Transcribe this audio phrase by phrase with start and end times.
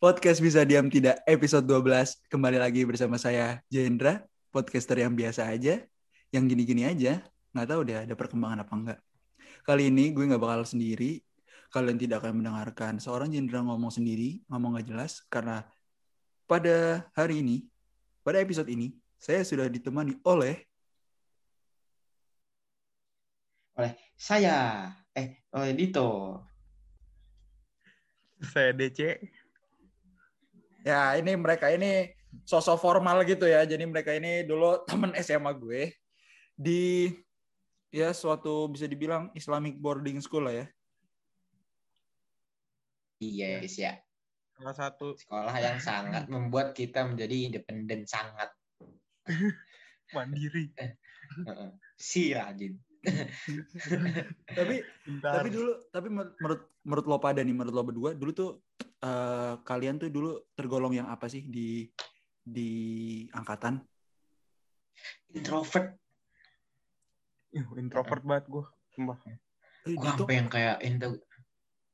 [0.00, 5.76] Podcast Bisa Diam Tidak episode 12 Kembali lagi bersama saya Jendra Podcaster yang biasa aja
[6.32, 7.20] Yang gini-gini aja.
[7.52, 8.98] Nggak tahu deh ada perkembangan apa enggak
[9.60, 11.20] Kali ini gue nggak bakal sendiri.
[11.68, 15.68] Kalian tidak akan mendengarkan seorang Jendra ngomong sendiri Ngomong nggak jelas Karena
[16.48, 17.68] pada hari ini
[18.24, 20.64] Pada episode ini Saya sudah ditemani oleh
[23.76, 24.92] oleh saya.
[25.16, 26.40] Eh oleh Dito.
[28.40, 29.39] Saya DC.
[30.82, 32.10] Ya ini mereka ini
[32.46, 33.64] sosok formal gitu ya.
[33.64, 35.92] Jadi mereka ini dulu temen SMA gue
[36.54, 37.08] di
[37.90, 40.66] ya suatu bisa dibilang Islamic boarding school lah ya.
[43.20, 44.00] iya guys ya
[44.56, 48.48] Salah satu sekolah yang sangat membuat kita menjadi independen sangat
[50.16, 50.72] mandiri.
[51.44, 51.70] Heeh.
[51.94, 52.80] si rajin
[54.50, 55.32] Tapi Pintar.
[55.40, 58.50] tapi dulu tapi menurut menurut lo pada nih menurut lo berdua dulu tuh
[59.00, 61.88] eh, kalian tuh dulu tergolong yang apa sih di
[62.40, 62.70] di
[63.32, 63.80] angkatan?
[65.32, 65.96] introvert
[67.50, 68.64] Ih, introvert banget gue.
[68.94, 69.18] Sumpah.
[69.26, 69.38] Eh,
[69.96, 71.18] Dito, sampai yang kayak intro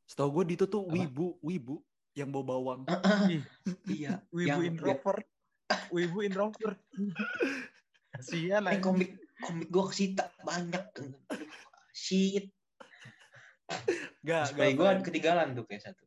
[0.07, 0.95] setahu gue Dito tuh Apa?
[0.95, 1.77] wibu wibu
[2.17, 2.81] yang bawa bawang.
[3.33, 3.45] Ih,
[3.91, 5.27] iya Wibu yang introvert.
[5.93, 6.79] Wibu introvert.
[8.17, 8.81] Kasihan aja.
[8.81, 10.81] komik komik gua kesita banyak
[11.93, 12.49] shit
[14.25, 16.05] Gak, supaya gua ketinggalan tuh kayak satu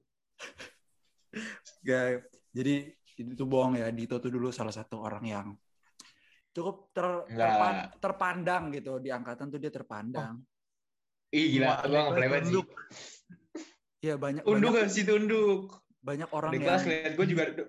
[1.81, 3.87] Gak, jadi itu tuh bohong ya.
[3.93, 5.47] Dito tuh dulu salah satu orang yang
[6.49, 10.41] cukup ter, terpan- terpandang gitu di angkatan tuh dia terpandang.
[11.29, 12.67] ih gila nggak aneh banget sih unduk.
[14.01, 17.43] Ya banyak unduk banyak, kan situ unduk banyak orang di yang kelas ngeliat gua juga
[17.45, 17.63] ada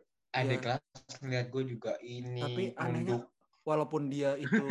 [0.48, 0.58] Iya.
[0.64, 0.80] kelas
[1.20, 3.16] ngeliat gua juga ini tapi anehnya
[3.60, 4.64] walaupun dia itu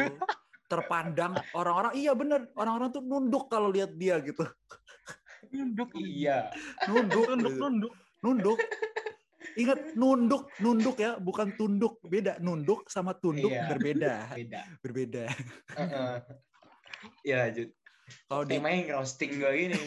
[0.65, 4.41] terpandang orang-orang iya bener orang-orang tuh nunduk kalau lihat dia gitu
[5.53, 5.93] Nunduk.
[5.93, 6.49] iya
[6.89, 7.61] nunduk Nunduk, gitu.
[7.61, 7.93] nunduk.
[8.19, 8.59] Nunduk.
[9.55, 11.99] Ingat nunduk nunduk ya bukan tunduk.
[12.03, 13.67] Beda nunduk sama tunduk Iya.
[13.67, 14.13] berbeda.
[14.35, 14.61] beda.
[14.79, 15.23] Berbeda.
[15.75, 16.13] Heeh.
[17.23, 17.69] ya lanjut.
[18.25, 19.77] Kalau di temanya roasting gue gini.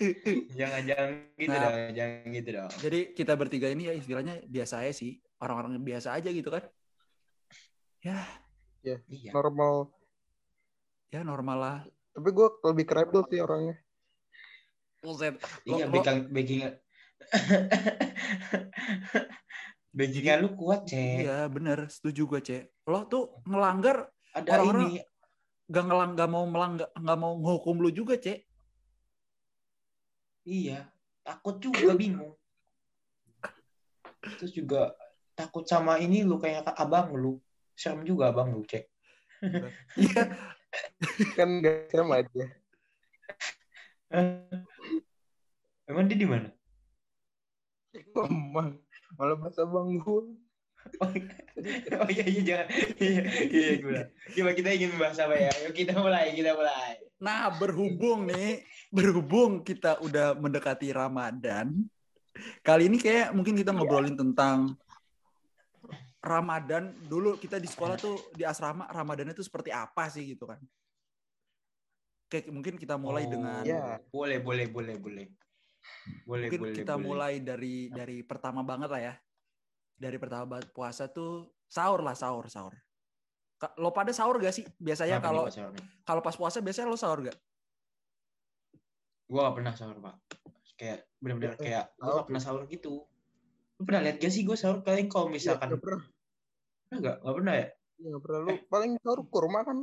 [0.58, 1.62] Jangan jangan gitu Nah.
[1.66, 2.70] dong jangan gitu dong.
[2.78, 5.18] Jadi kita bertiga ini ya istilahnya biasa aja sih.
[5.42, 6.62] Orang-orang biasa aja gitu kan.
[8.00, 8.22] Ya.
[8.84, 9.32] Iya.
[9.32, 9.90] normal.
[11.10, 11.78] Ya normal lah.
[12.14, 13.74] Tapi gue lebih ke rebel sih orangnya.
[15.02, 15.34] Buset.
[15.66, 16.78] iya Lo- lo-
[19.96, 21.22] backingan lu kuat cek.
[21.26, 21.86] Iya bener.
[21.86, 22.62] Setuju gue cek.
[22.90, 25.02] Lo tuh ngelanggar ada orang-orang- ini.
[25.64, 28.42] gak ngelang gak mau melang nggak mau ngehukum lu juga cek.
[30.44, 30.90] Iya.
[31.24, 32.34] Takut juga bingung.
[34.40, 34.92] Terus juga
[35.38, 37.40] takut sama ini lu kayak abang lu.
[37.74, 38.84] Serem juga abang lu cek.
[39.94, 40.22] Iya.
[41.38, 42.44] Kan gak sama aja.
[45.86, 46.50] Emang dia di mana
[47.94, 48.78] emang.
[49.14, 50.22] Malah bahasa bang gue
[51.00, 51.08] Oh,
[52.04, 52.66] oh iya iya jangan.
[53.00, 54.00] Iya iya gue
[54.36, 55.52] coba kita ingin membahas apa ya?
[55.64, 57.00] Yuk kita mulai kita mulai.
[57.24, 58.60] Nah, berhubung nih,
[58.92, 61.88] berhubung kita udah mendekati Ramadan,
[62.60, 64.76] kali ini kayak mungkin kita ngobrolin tentang
[66.20, 66.92] Ramadan.
[67.08, 70.60] Dulu kita di sekolah tuh di asrama Ramadannya tuh seperti apa sih gitu kan?
[72.28, 73.96] Kayak mungkin kita mulai Oh, dengan ya.
[74.12, 75.24] boleh boleh boleh boleh
[76.24, 77.04] boleh mungkin boleh kita boleh.
[77.04, 79.14] mulai dari dari pertama banget lah ya.
[79.94, 82.74] Dari pertama banget puasa tuh sahur lah sahur sahur.
[83.80, 84.66] Lo pada sahur gak sih?
[84.76, 85.48] Biasanya kalau
[86.04, 87.38] kalau pas puasa biasanya lo sahur gak?
[89.24, 90.16] Gua gak pernah sahur, Pak.
[90.76, 93.08] Kayak bener-bener Eh, kayak gua gak pernah sahur gitu.
[93.80, 96.02] Lu pernah lihat gak sih gua sahur kalian kalau Iya, misalkan gak pernah
[96.90, 97.16] pernah gak?
[97.24, 97.66] Gak pernah ya?
[97.96, 99.78] Iya, gak pernah lu paling sahur kurma kan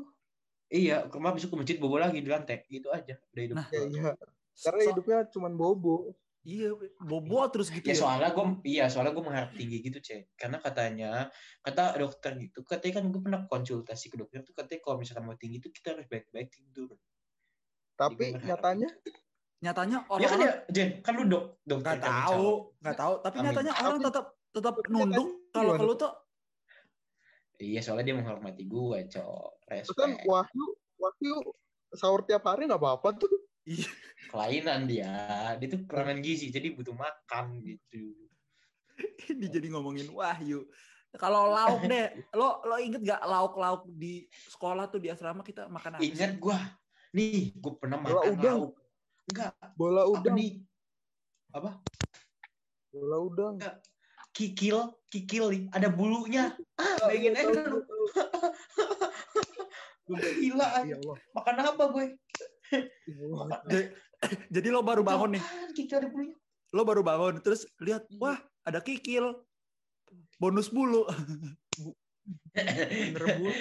[0.71, 2.63] Iya, kemarin besok ke masjid bobo lagi di lantai.
[2.71, 3.19] Gitu aja.
[3.35, 3.55] Udah hidup.
[3.59, 4.11] Nah, ya, iya
[4.53, 8.01] karena So- hidupnya cuman bobo Iya, bobo terus gitu Ya ya.
[8.01, 10.33] soalnya gue, iya soalnya gue mengharap tinggi gitu cek.
[10.33, 11.29] Karena katanya,
[11.61, 15.37] kata dokter gitu, katanya kan gue pernah konsultasi ke dokter tuh katanya kalau misalkan mau
[15.37, 16.97] tinggi tuh kita harus baik-baik tidur.
[17.93, 18.89] tapi Jadi gua nyatanya
[19.61, 22.49] Nyatanya Ya kan ya, Jen, kan lu dok, dokter nggak kan, tahu,
[22.81, 23.13] nggak tahu.
[23.21, 23.45] Tapi Amin.
[23.45, 26.11] nyatanya orang Tapi- tetap tetap nunduk nyatanya kalau kalau tuh
[27.61, 29.49] Iya soalnya dia menghormati gue, cok.
[29.69, 30.25] terus kan Respect.
[30.25, 30.65] Wahyu
[30.97, 31.35] Wahyu
[31.93, 33.29] sahur tiap hari nggak apa-apa tuh
[34.31, 35.11] Kelainan dia,
[35.59, 38.15] dia tuh kekurangan gizi, jadi butuh makan gitu.
[39.31, 40.65] ini jadi ngomongin Wahyu.
[41.19, 42.07] Kalau lauk deh,
[42.39, 46.01] lo lo inget gak lauk-lauk di sekolah tuh di asrama kita makan apa?
[46.01, 46.15] sih?
[46.15, 46.57] Ingat gue,
[47.11, 48.55] nih gue pernah Bola makan udang.
[48.55, 48.71] lauk.
[49.31, 50.51] Enggak, bola apa udang nih?
[51.51, 51.71] Apa?
[52.91, 53.55] bola udang
[54.31, 56.55] Kikil, kikil nih, ada bulunya.
[56.79, 57.83] Ah, Tahu, aja lu.
[60.11, 61.17] Gila, Ya Allah.
[61.35, 62.05] makan apa gue?
[62.71, 63.59] Ya Allah.
[63.67, 63.85] Jadi,
[64.55, 65.43] jadi lo baru bangun nih,
[66.71, 69.43] lo baru bangun terus lihat, wah ada kikil.
[70.41, 71.07] Bonus bulu.
[72.51, 73.51] Bener bulu.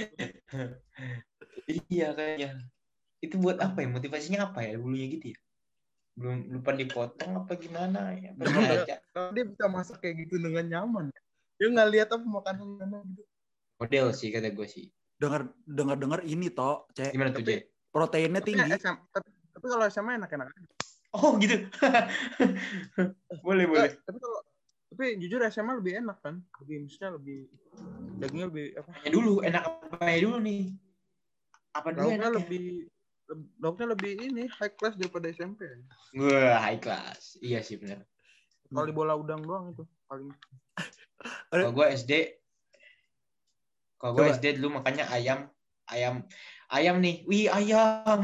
[1.86, 2.66] iya kayaknya.
[3.20, 3.88] Itu buat apa ya?
[3.92, 4.80] Motivasinya apa ya?
[4.80, 5.38] Bulunya gitu ya?
[6.18, 8.34] Belum lupa dipotong apa gimana ya?
[9.14, 11.12] Kalau dia bisa masak kayak gitu dengan nyaman.
[11.60, 13.22] Dia nggak lihat apa makanan mana gitu.
[13.80, 14.88] Model sih kata gue sih.
[15.20, 18.70] Dengar dengar dengar ini toh, cek Gimana tuh, Tapi- Proteinnya Tapi, tinggi.
[18.78, 20.46] SM, tapi, tapi kalau SMA enak-enak.
[21.10, 21.66] Oh gitu.
[23.46, 23.90] boleh, boleh.
[24.06, 24.38] Tapi kalau
[24.90, 26.42] tapi jujur SMA lebih enak kan?
[26.62, 27.38] Lebih maksudnya lebih
[28.18, 28.90] dagingnya lebih apa?
[28.94, 30.62] Tanya dulu, enak apa ya dulu nih?
[31.74, 32.66] Apa dulu Lauknya enak lebih
[33.30, 35.66] leb- lauknya lebih ini high class daripada SMP.
[36.18, 37.38] Wah, high class.
[37.38, 38.02] Iya sih benar.
[38.70, 40.30] Kalau di bola udang doang itu paling.
[41.50, 42.12] Kalau gue SD,
[43.98, 44.26] kalau gue.
[44.30, 45.50] SD dulu makanya ayam,
[45.90, 46.22] ayam,
[46.70, 47.26] ayam nih.
[47.26, 48.20] Wih ayam.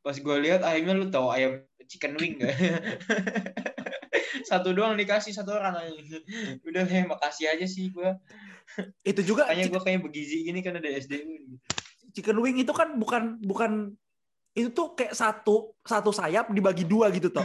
[0.00, 2.56] Pas gue lihat ayamnya lu tahu ayam chicken wing gak?
[4.50, 5.76] satu doang dikasih satu orang.
[6.64, 8.10] Udah kayak makasih aja sih gue.
[9.04, 11.22] Itu juga chicken, gue kayak begizi gini kan ada SD.
[12.12, 13.96] chicken wing itu kan bukan bukan
[14.52, 17.44] itu tuh kayak satu satu sayap dibagi dua gitu toh.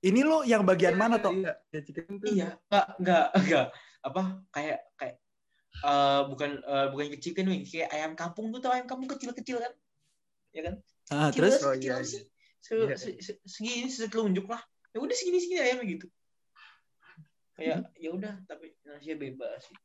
[0.00, 1.30] Ini lo yang bagian mana toh?
[1.30, 2.24] Iya, ya chicken itu.
[2.40, 3.66] Iya, enggak, enggak, enggak.
[4.00, 5.16] Apa kayak kayak
[5.80, 9.72] eh bukan eh, bukan chicken wing, kayak ayam kampung tuh tau ayam kampung kecil-kecil kan?
[10.50, 10.74] Ya kan?
[11.10, 12.04] Ah, Kecil terus Oh, kecil iya, iya.
[12.04, 12.22] sih.
[12.60, 12.96] Se, Iya.
[12.98, 14.60] se, se- segini setelunjuk lah.
[14.92, 16.06] Ya udah segini-segini ayamnya gitu.
[17.56, 19.76] Kayak ya udah tapi nasinya bebas sih.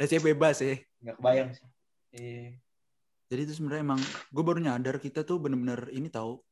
[0.00, 0.76] nasinya bebas ya.
[1.02, 1.66] Enggak kebayang sih.
[2.12, 2.48] Eh,
[3.32, 6.44] Jadi itu sebenarnya emang gue baru nyadar kita tuh bener-bener ini tahu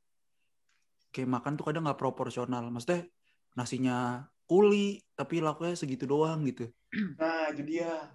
[1.11, 2.65] kayak makan tuh kadang nggak proporsional.
[2.73, 3.05] Maksudnya
[3.53, 6.71] nasinya kuli tapi lauknya segitu doang gitu.
[7.21, 8.11] nah, itu dia.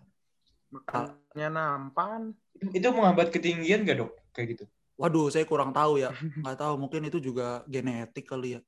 [0.74, 2.22] Makannya nampan.
[2.56, 4.12] Itu, itu menghambat ketinggian gak, Dok?
[4.32, 4.66] Kayak gitu.
[4.96, 6.16] Waduh, saya kurang tahu ya.
[6.40, 8.62] Nggak tahu, mungkin itu juga genetik kali ya.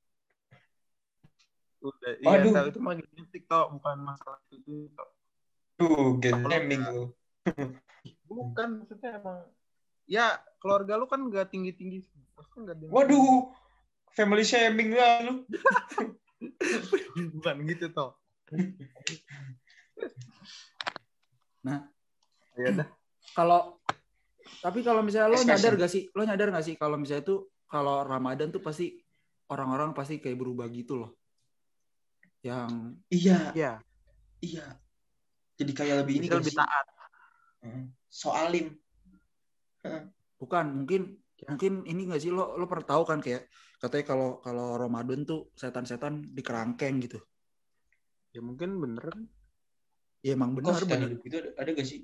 [1.80, 2.52] Udah, Waduh.
[2.52, 4.92] iya, tahu itu mah genetik toh, bukan masalah itu.
[4.92, 5.08] Toh.
[5.78, 7.14] Tuh, gaming tuh.
[8.28, 9.46] Bukan maksudnya emang
[10.04, 12.04] ya keluarga lu kan gak tinggi-tinggi.
[12.36, 13.54] Pasti nggak ada- Waduh,
[14.12, 15.34] family shaming lah lu.
[17.40, 18.18] bukan gitu toh.
[21.66, 21.88] Nah.
[22.58, 22.70] ya.
[23.38, 23.78] Kalau
[24.64, 26.08] tapi kalau misalnya lo nyadar gak sih?
[26.16, 28.96] Lo nyadar gak sih kalau misalnya tuh kalau Ramadan tuh pasti
[29.52, 31.10] orang-orang pasti kayak berubah gitu loh.
[32.40, 33.72] Yang Iya, Iya,
[34.40, 34.66] iya.
[35.60, 36.86] Jadi kayak lebih ini bisa lebih taat.
[37.62, 37.84] Heeh.
[38.08, 38.66] Soalim.
[40.38, 41.54] bukan mungkin Ya.
[41.54, 43.46] mungkin ini gak sih lo lo pernah tahu kan kayak
[43.78, 47.22] katanya kalau kalau Ramadan tuh setan-setan dikerangkeng gitu.
[48.34, 49.22] Ya mungkin bener kan.
[50.28, 51.08] Ya emang benar setan benar.
[51.08, 52.00] hidup itu ada, ada gak sih?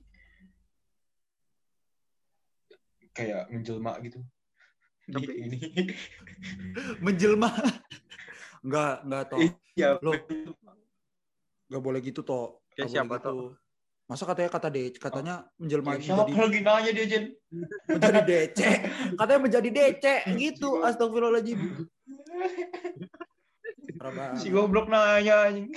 [3.12, 4.18] Kayak menjelma gitu.
[5.04, 5.58] Di Tapi- ini.
[7.04, 7.50] Menjelma.
[8.64, 9.38] Enggak, enggak toh.
[9.76, 10.24] Iya, Lo-
[11.68, 12.64] Enggak boleh gitu toh.
[12.72, 13.36] Kayak Nggak siapa gitu.
[14.04, 17.24] Masa katanya kata D, katanya menjelma Ya, siapa menjadi lagi nanya dia, Jen?
[17.88, 18.58] menjadi DC.
[19.16, 20.04] Katanya menjadi DC
[20.40, 20.68] gitu.
[20.80, 21.60] Astagfirullahaladzim.
[24.36, 25.72] Si goblok nanya anjing.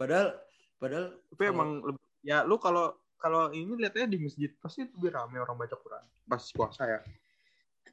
[0.00, 0.40] Padahal
[0.82, 5.14] padahal Tapi Kalau- emang lebih, ya lu kalau kalau ini lihatnya di masjid pasti lebih
[5.14, 7.00] rame orang baca Quran pas puasa ya.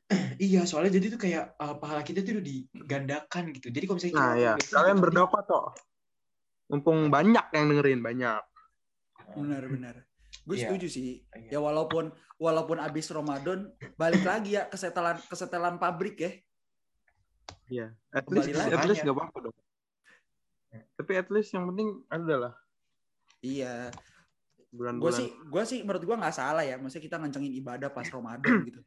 [0.41, 3.69] Iya, soalnya jadi tuh kayak uh, pahala kita tuh udah digandakan gitu.
[3.69, 5.65] Jadi kalau misalnya Nah kita ya, gitu, kalian jadi- berdoa toh.
[6.65, 8.41] Mumpung banyak yang dengerin banyak.
[9.29, 9.95] benar-benar.
[10.41, 10.65] Gue Iya.
[10.65, 11.21] setuju sih.
[11.29, 11.49] Iya.
[11.53, 12.09] Ya walaupun
[12.41, 16.31] walaupun abis Ramadan balik lagi ya kesetelan kesetelan pabrik ya.
[17.69, 17.87] Iya.
[18.09, 19.57] At Kembali least, at least gak apa-apa dong.
[20.97, 22.57] Tapi at least yang penting adalah
[23.41, 23.89] Iya.
[24.69, 25.17] Gue bulan-bulan.
[25.17, 26.77] sih gue sih menurut gue nggak salah ya.
[26.77, 28.81] Maksudnya kita ngencengin ibadah pas Ramadan gitu.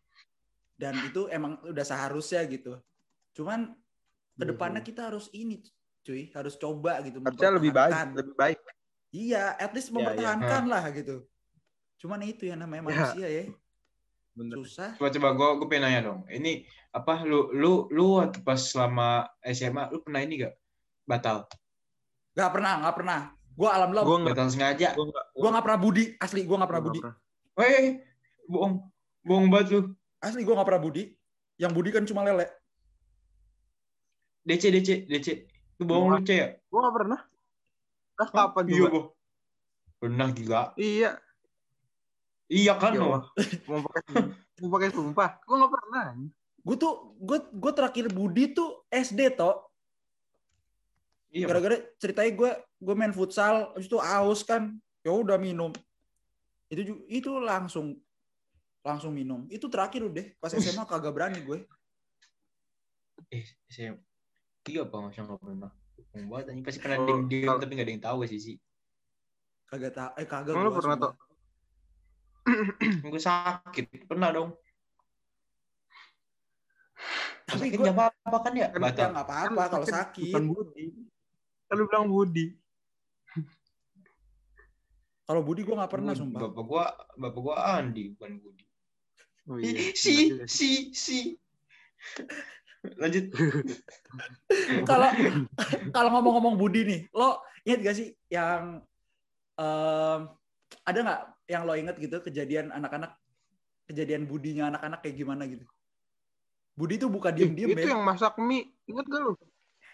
[0.74, 2.78] Dan itu emang udah seharusnya gitu.
[3.32, 3.72] Cuman
[4.32, 5.60] ke depannya kita harus ini
[6.02, 8.58] cuy harus coba gitu Harusnya lebih baik, lebih baik.
[9.14, 9.96] iya at least Ya, ya.
[10.02, 11.16] mempertahankan lah gitu
[11.94, 12.86] cuman itu yang namanya Ya.
[12.90, 13.44] manusia ya
[14.34, 14.56] Bener.
[14.58, 16.20] susah Coba coba gue gue pengen nanya dong.
[16.26, 20.54] Ini apa lu lu lu waktu pas selama SMA lu pernah ini gak
[21.06, 21.46] batal?
[22.34, 23.20] nggak pernah nggak pernah
[23.52, 24.48] gue alhamdulillah Gue nggak.
[24.48, 24.88] Sengaja.
[24.96, 25.26] Gue nggak.
[25.36, 27.00] gue pernah budi asli gue nggak pernah budi
[27.52, 28.00] Weh,
[28.48, 28.74] bohong.
[29.22, 29.80] Bohong banget lu.
[30.22, 31.02] asli gue nggak pernah budi
[31.60, 32.48] yang budi kan cuma lele
[34.42, 35.28] DC DC DC.
[35.78, 36.48] Lu bohong lu, C ya?
[36.66, 37.20] Gue nggak pernah.
[38.12, 38.28] Nah, Hah?
[38.50, 38.88] kapan Iya, juga?
[38.90, 39.08] bohong.
[40.02, 40.62] Pernah gila.
[40.74, 41.10] Iya.
[42.52, 43.32] Iya kan lo.
[43.70, 44.02] Mau pakai
[44.60, 45.30] mau pakai sumpah.
[45.46, 46.04] Gue nggak pernah.
[46.62, 49.71] gue tuh gue gue terakhir budi tuh SD toh
[51.32, 51.48] Iya.
[51.48, 54.68] gara-gara ceritanya gue gue main futsal habis itu aus kan
[55.00, 55.72] ya udah minum
[56.68, 57.96] itu itu langsung
[58.84, 61.64] langsung minum itu terakhir udah pas SMA kagak berani gue
[63.32, 63.96] Eh, saya
[64.68, 65.72] iya apa nggak nggak pernah.
[66.12, 68.56] Banget anjing pasti pernah Oh, diem-diem kalau- tapi gak ada yang tahu sih sih.
[69.64, 71.12] Kagak tak eh kagak lu gua, pernah tuh?
[73.00, 74.50] Gue sakit, pernah dong.
[77.48, 78.68] Tapi sakit gak apa-apa kan ya?
[78.68, 79.08] Kan Batal.
[79.16, 80.28] nggak apa-apa kalau Kan sakit.
[80.28, 80.84] Bukan Budi.
[81.72, 82.52] Kan lu bilang Budi.
[85.24, 86.20] Kalau Budi gue nggak pernah Budi.
[86.20, 86.40] sumpah.
[86.52, 86.84] Bapak gua,
[87.16, 88.64] bapak gua Andi bukan Budi.
[89.48, 89.56] Oh
[89.96, 91.32] si, si, si.
[93.00, 93.32] Lanjut.
[94.90, 95.08] Kalau
[95.96, 98.84] kalau ngomong-ngomong Budi nih, lo inget gak sih yang
[99.56, 100.20] em,
[100.84, 103.16] ada nggak yang lo inget gitu kejadian anak-anak
[103.88, 105.64] kejadian budinya anak-anak kayak gimana gitu?
[106.76, 107.96] Budi tuh buka diem-diem itu ya.
[107.96, 108.68] yang masak mie.
[108.84, 109.32] Ingat gak lu?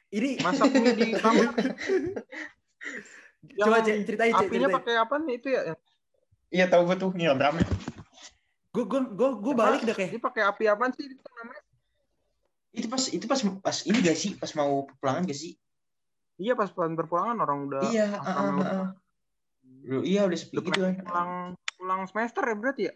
[0.09, 1.53] Ini Masak mie di kamar.
[3.59, 5.61] coba ceritain Cek, Apinya pakai apa nih itu ya?
[6.49, 7.65] Iya tahu gua tuh ramen.
[8.73, 11.63] Gue gue gue gue balik dah kayak Ini pakai api apaan sih itu namanya?
[12.73, 14.33] Itu pas itu pas pas ini gak sih?
[14.37, 15.57] Pas mau pulangan gak sih?
[16.39, 18.89] Iya pas pulang berpulangan orang udah iya, udah- ah.
[19.89, 20.95] Lu- iya udah sepi gitu kan.
[21.03, 21.31] pulang
[21.75, 22.95] pulang semester ya berarti ya?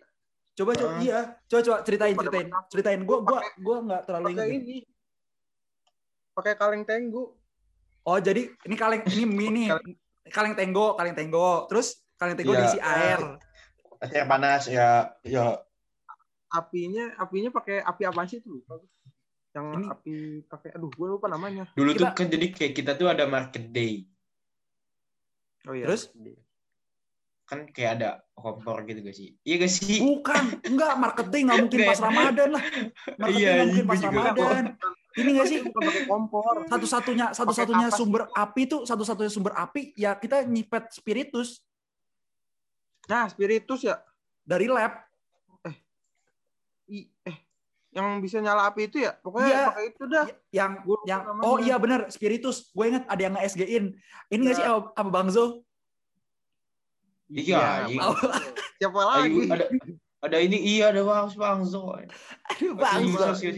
[0.53, 1.01] coba coba Ah.
[1.01, 4.47] iya coba coba ceritain ceritain ceritain gue gue gue nggak terlalu deh.
[4.53, 4.79] ini.
[6.33, 7.29] Pakai kaleng tenggu.
[8.03, 9.67] Oh jadi ini kaleng ini mie nih
[10.35, 12.61] kaleng tenggo kaleng tenggo terus kaleng tenggo Iya.
[12.63, 13.21] diisi air.
[14.03, 14.89] Air panas ya
[15.23, 15.61] ya
[16.49, 18.61] Apinya apinya pakai api apaan sih itu?
[18.63, 18.77] gua.
[19.53, 20.13] Yang Ini- api
[20.45, 21.65] pakai aduh gue lupa namanya.
[21.73, 24.05] dulu tuh Kita- kan jadi kayak kita tuh ada market day.
[25.65, 25.87] Oh iya.
[25.87, 26.13] Terus?
[27.45, 29.37] Kan kayak ada kompor gitu gak sih?
[29.43, 30.01] Iya gak sih?
[30.01, 32.65] Bukan, enggak marketing nggak mungkin pas Ramadan lah.
[33.17, 34.31] Marketing Iya, nggak mungkin iya, pas juga.
[35.13, 36.55] Ini nggak sih Bukan pakai kompor.
[36.67, 41.61] satu-satunya satu-satunya kapas sumber api tuh satu-satunya sumber api ya kita nyipet spiritus
[43.05, 43.99] Nah, spiritus ya.
[44.41, 44.95] dari lab.
[46.87, 47.37] I, eh
[47.91, 49.13] yang bisa nyala api itu ya.
[49.15, 49.65] Pokoknya Iya.
[49.69, 50.25] pakai itu dah.
[50.51, 51.45] yang Gua yang namanya.
[51.45, 53.85] oh iya benar spiritus gue inget ada yang nge-SG-in
[54.29, 54.73] ini nggak sih Ya.
[54.73, 55.61] apa, apa Bang Zo
[57.29, 58.01] Iya, iya.
[58.03, 58.17] Oh,
[58.77, 59.47] Siapa lagi?
[59.47, 59.65] ada
[60.23, 61.97] ada ini iya ada bang bang Zo.
[62.45, 63.51] aduh Bang Zo gak sih?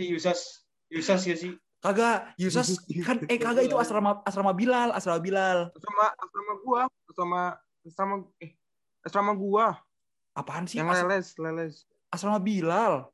[0.88, 1.52] Yusas gak sih?
[1.78, 6.80] kagak Yusas kan eh kagak itu asrama asrama Bilal asrama Bilal Sama sama gua,
[7.12, 7.40] sama
[7.86, 8.56] sama eh
[9.00, 9.66] asrama gua
[10.32, 11.74] apaan sih yang As- leles, leles.
[12.08, 13.12] asrama Bilal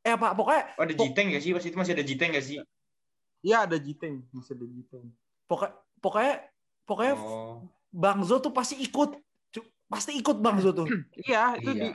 [0.00, 1.52] eh apa pokoknya Oh, ada Jiteng gak sih?
[1.52, 2.56] Pas itu masih ada Jiteng gak sih?
[3.40, 5.12] Iya ada jiteng, bisa ada jiteng.
[5.44, 6.34] pokoknya pokoknya
[6.84, 7.64] pokoknya Oh.
[7.90, 9.16] Bang Zo tuh pasti ikut
[9.86, 10.88] pasti ikut Bang Zo tuh
[11.18, 11.84] Iya, itu Iya.
[11.84, 11.88] di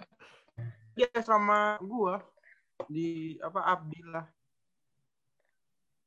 [0.95, 2.21] di asrama gua
[2.85, 3.07] di
[3.39, 4.25] apa Abdillah.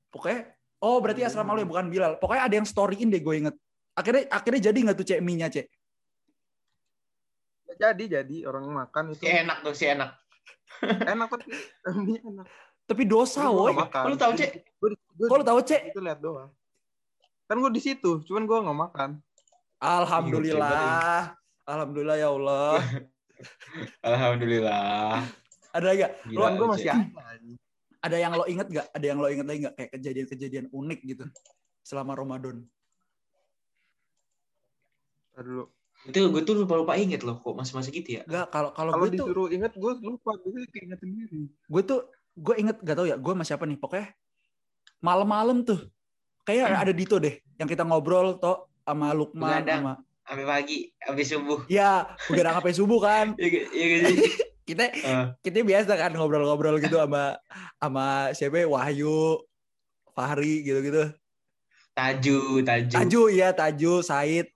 [0.09, 3.55] Pokoknya oh berarti asrama lu ya bukan Bilal pokoknya ada yang storyin deh gue inget
[3.93, 5.67] akhirnya akhirnya jadi nggak tuh cek mie nya cek
[7.79, 10.11] Jadi jadi orang makan itu Si enak tuh, si enak.
[11.15, 11.47] enak tapi
[11.95, 12.47] mie enak.
[12.91, 14.51] tapi dosa woi lu tahu, Cek?
[15.15, 16.51] Lu tahu cek itu lihat doang.
[17.47, 19.11] Kan gua di situ, cuman gua nggak makan.
[19.79, 21.31] alhamdulillah
[21.71, 22.83] alhamdulillah ya Allah
[24.11, 25.23] Alhamdulillah.
[25.71, 26.13] ada lagi gak?
[26.27, 27.07] Gila, lu, masih ada.
[27.99, 31.25] Ada yang lo inget gak ada yang lo inget lagi gak kayak kejadian-kejadian unik gitu
[31.83, 32.63] selama Ramadan
[35.39, 35.71] dulu.
[36.07, 38.23] Itu gue tuh lupa-lupa inget loh kok masa-masa gitu ya.
[38.27, 41.47] Gak kalau kalau gue tuh disuruh inget gue lupa, gue keinget sendiri.
[41.51, 42.01] gue tuh
[42.35, 44.15] gue inget gak tau ya gue sama siapa nih pokoknya
[44.99, 45.79] malam-malam tuh
[46.43, 49.83] kayak ada Dito deh yang kita ngobrol toh sama Lukman Begadang.
[49.83, 49.95] sama
[50.29, 51.59] Sampai pagi, sampai subuh.
[51.73, 54.19] ya udah sampai subuh kan Iya iya sih?
[54.69, 57.41] Kita Eh, kita biasa kan ngobrol-ngobrol gitu sama
[57.75, 59.41] sama siapa ya, Wahyu
[60.13, 61.09] Fahri gitu-gitu
[61.91, 62.93] Taju, Taju.
[62.93, 64.53] Taju iya Taju Said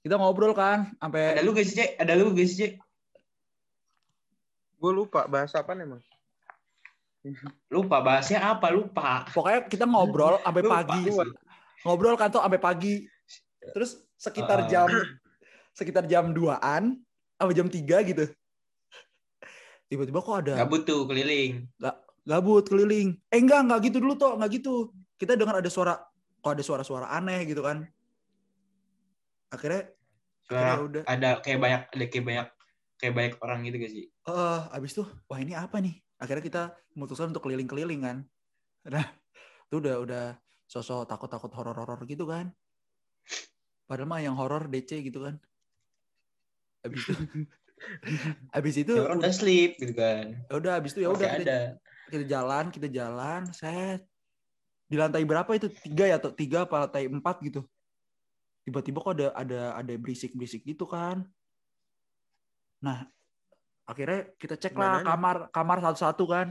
[0.00, 1.90] kita ngobrol kan Ada sampai lu gak sih, Cek?
[1.96, 2.72] Ada lu sih, Cek?
[4.76, 6.04] Gue lupa bahasa apa emang?
[7.66, 8.68] Lupa bahasnya apa?
[8.68, 9.24] Lupa.
[9.32, 11.24] pokoknya kita ngobrol sampai Lupa pagi gua.
[11.80, 12.94] ngobrol kan tuh sampai pagi
[13.72, 14.68] terus sekitar Ah.
[14.68, 14.88] jam
[15.72, 17.00] sekitar jam 2-an
[17.34, 18.28] sampai jam 3 gitu
[19.94, 21.70] tiba-tiba kok ada Gabut tuh keliling.
[22.26, 23.14] gabut keliling.
[23.30, 24.90] Eh enggak enggak gitu dulu toh enggak gitu.
[25.14, 25.94] Kita dengar ada suara
[26.42, 27.86] kok ada suara-suara aneh gitu kan.
[29.48, 29.94] Akhirnya
[30.42, 31.02] Suara akhirnya udah.
[31.06, 32.46] ada kayak banyak ada kayak banyak
[32.98, 34.04] kayak banyak orang gitu gak sih?
[34.24, 35.94] eh abis tuh wah ini apa nih?
[36.18, 36.62] Akhirnya kita
[36.96, 38.16] memutuskan untuk keliling-keliling kan.
[38.90, 39.06] Nah
[39.68, 40.24] itu udah udah
[40.64, 42.50] sosok takut-takut horor-horor gitu kan.
[43.84, 45.36] Padahal mah yang horor DC gitu kan.
[46.84, 47.12] Abis itu
[48.56, 50.34] abis itu Ya, orang udah sleep gitu kan.
[50.48, 51.58] ya udah abis itu ya udah kita, ada.
[52.10, 54.00] kita jalan kita jalan set
[54.88, 57.64] di lantai berapa itu tiga ya atau tiga apa lantai empat gitu
[58.64, 61.24] tiba-tiba kok ada ada ada berisik-berisik gitu kan
[62.80, 63.08] nah
[63.84, 66.46] akhirnya kita cek lah kamar kamar satu-satu kan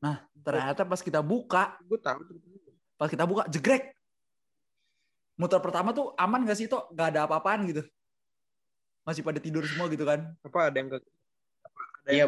[0.00, 2.20] nah ternyata pas kita buka Gue tahu.
[3.00, 3.96] Pas kita buka, jegrek.
[5.40, 6.92] Muter pertama tuh aman gak sih, Tok?
[6.92, 7.80] Gak ada apa-apaan gitu.
[9.04, 10.32] Masih pada tidur semua gitu kan.
[10.44, 12.24] Apa ada yang ke apa, ada Iya,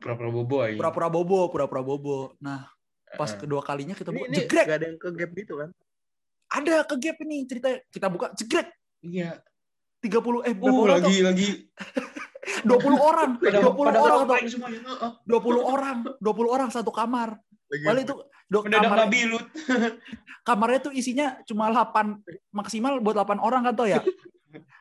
[0.00, 0.76] pura-pura bobo aja.
[0.76, 2.18] Pura-pura bobo, pura-pura bobo.
[2.40, 2.68] Nah,
[3.16, 3.40] pas Heeh.
[3.44, 4.66] kedua kalinya kita buka, ini jegrek.
[4.66, 5.70] gak ada yang ke gap gitu kan?
[6.50, 7.78] Ada ke gap ini ceritanya.
[7.90, 8.68] Kita buka, jegrek.
[9.04, 9.40] Iya.
[10.00, 11.48] 30, eh berapa Uh, lagi lagi
[12.64, 14.80] 20 orang, pada 20 pada orang, ngapain semuanya.
[14.80, 15.10] Heeh.
[15.28, 17.36] 20 orang, 20 orang satu kamar.
[17.70, 18.14] Padahal itu
[18.50, 19.06] dok, kamar,
[20.48, 22.18] kamarnya tuh isinya cuma 8
[22.50, 24.00] maksimal buat 8 orang kan toh ya.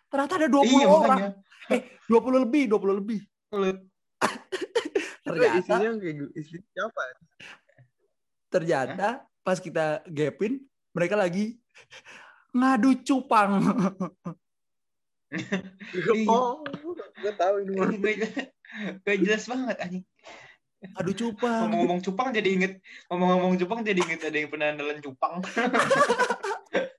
[0.09, 1.19] Ternyata ada 20 Iya, orang.
[1.21, 1.31] makanya.
[1.69, 3.19] Eh, 20 lebih, 20 lebih.
[5.25, 6.33] Ternyata isinya yang kayak.
[6.33, 7.01] Isinya siapa?
[7.05, 7.15] ya?
[8.49, 10.57] ternyata pas kita gapin
[10.89, 11.61] mereka lagi
[12.49, 13.61] ngadu cupang.
[15.29, 16.25] Iya.
[16.25, 16.65] Oh,
[17.21, 17.77] gue tahu ini.
[19.05, 20.05] Gak, jelas banget anjing.
[20.81, 21.69] Ngadu cupang.
[21.69, 22.73] Ngomong-ngomong cupang jadi inget
[23.13, 25.45] ngomong-ngomong cupang jadi inget ada yang pernah nelan cupang.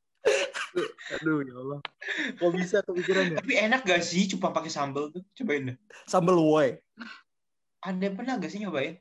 [1.19, 1.81] Aduh ya Allah.
[2.39, 3.37] Kok bisa kepikiran ya?
[3.43, 5.23] Tapi enak gak sih cupang pakai sambal tuh?
[5.37, 5.77] Cobain deh.
[6.09, 6.79] Sambal woi.
[7.81, 9.01] Ada yang pernah gak sih nyobain?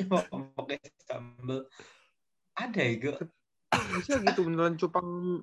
[0.00, 0.26] Coba
[0.58, 1.66] pakai sambal.
[2.56, 3.14] Ada ya, Go?
[3.96, 5.40] Bisa gitu beneran cupang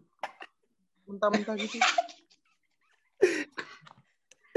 [1.07, 1.79] mentah-mentah gitu.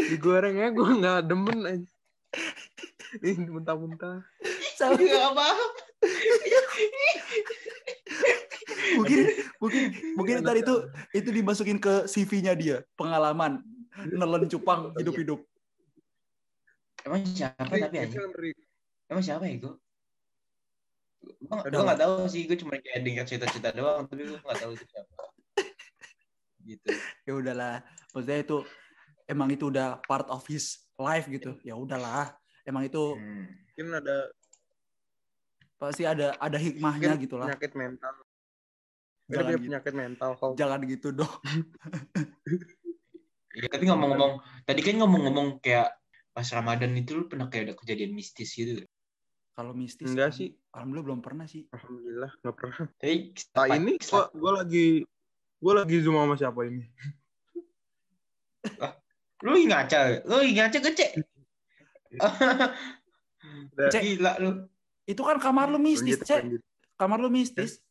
[0.01, 1.91] Digoreng ya gue nggak demen aja.
[3.23, 4.27] Ini mentah-mentah.
[4.75, 5.49] Sambal- Gak apa
[8.97, 9.19] mungkin
[9.61, 9.83] mungkin
[10.17, 10.75] mungkin ntar itu
[11.13, 13.63] itu dimasukin ke CV-nya dia, pengalaman
[14.09, 15.41] nelen cupang hidup-hidup.
[17.05, 18.53] Emang siapa Tapi tapi kayaknya ngeri.
[19.09, 19.81] Emang siapa ya, Go?
[21.49, 24.85] Gue gak tahu sih, gue cuma kayak denger cerita-cerita doang, tapi gue gak tahu itu
[24.89, 25.15] siapa.
[26.61, 26.89] Gitu.
[27.25, 27.75] Ya udahlah,
[28.13, 28.57] maksudnya itu
[29.25, 31.57] emang itu udah part of his life gitu.
[31.65, 32.37] Ya udahlah,
[32.69, 33.49] emang itu Hmm.
[33.81, 34.29] Mungkin ada
[35.81, 37.49] pasti ada ada hikmahnya mungkin gitu lah.
[37.49, 38.13] penyakit mental.
[39.31, 39.65] Jangan dia gitu.
[39.71, 40.53] penyakit mental kok.
[40.59, 41.35] Jangan gitu dong.
[43.51, 45.91] Iya, tapi ngomong-ngomong, tadi kan ngomong-ngomong kayak
[46.31, 48.87] pas Ramadan itu lu pernah kayak ada kejadian mistis gitu.
[49.59, 50.49] Kalau mistis Enggak kan, sih.
[50.71, 51.67] Alhamdulillah belum pernah sih.
[51.75, 52.87] Alhamdulillah nggak pernah.
[52.97, 53.17] Tapi
[53.59, 54.87] Nah ini kok gue lagi
[55.61, 56.87] gue lagi zoom sama siapa ini?
[59.41, 61.09] lu lagi ngaca, lu lagi ngaca gece.
[63.75, 64.03] Udah, Cek.
[64.05, 64.51] Gila lu.
[65.09, 66.61] Itu kan kamar lu mistis, Cek.
[66.95, 67.83] Kamar lu mistis.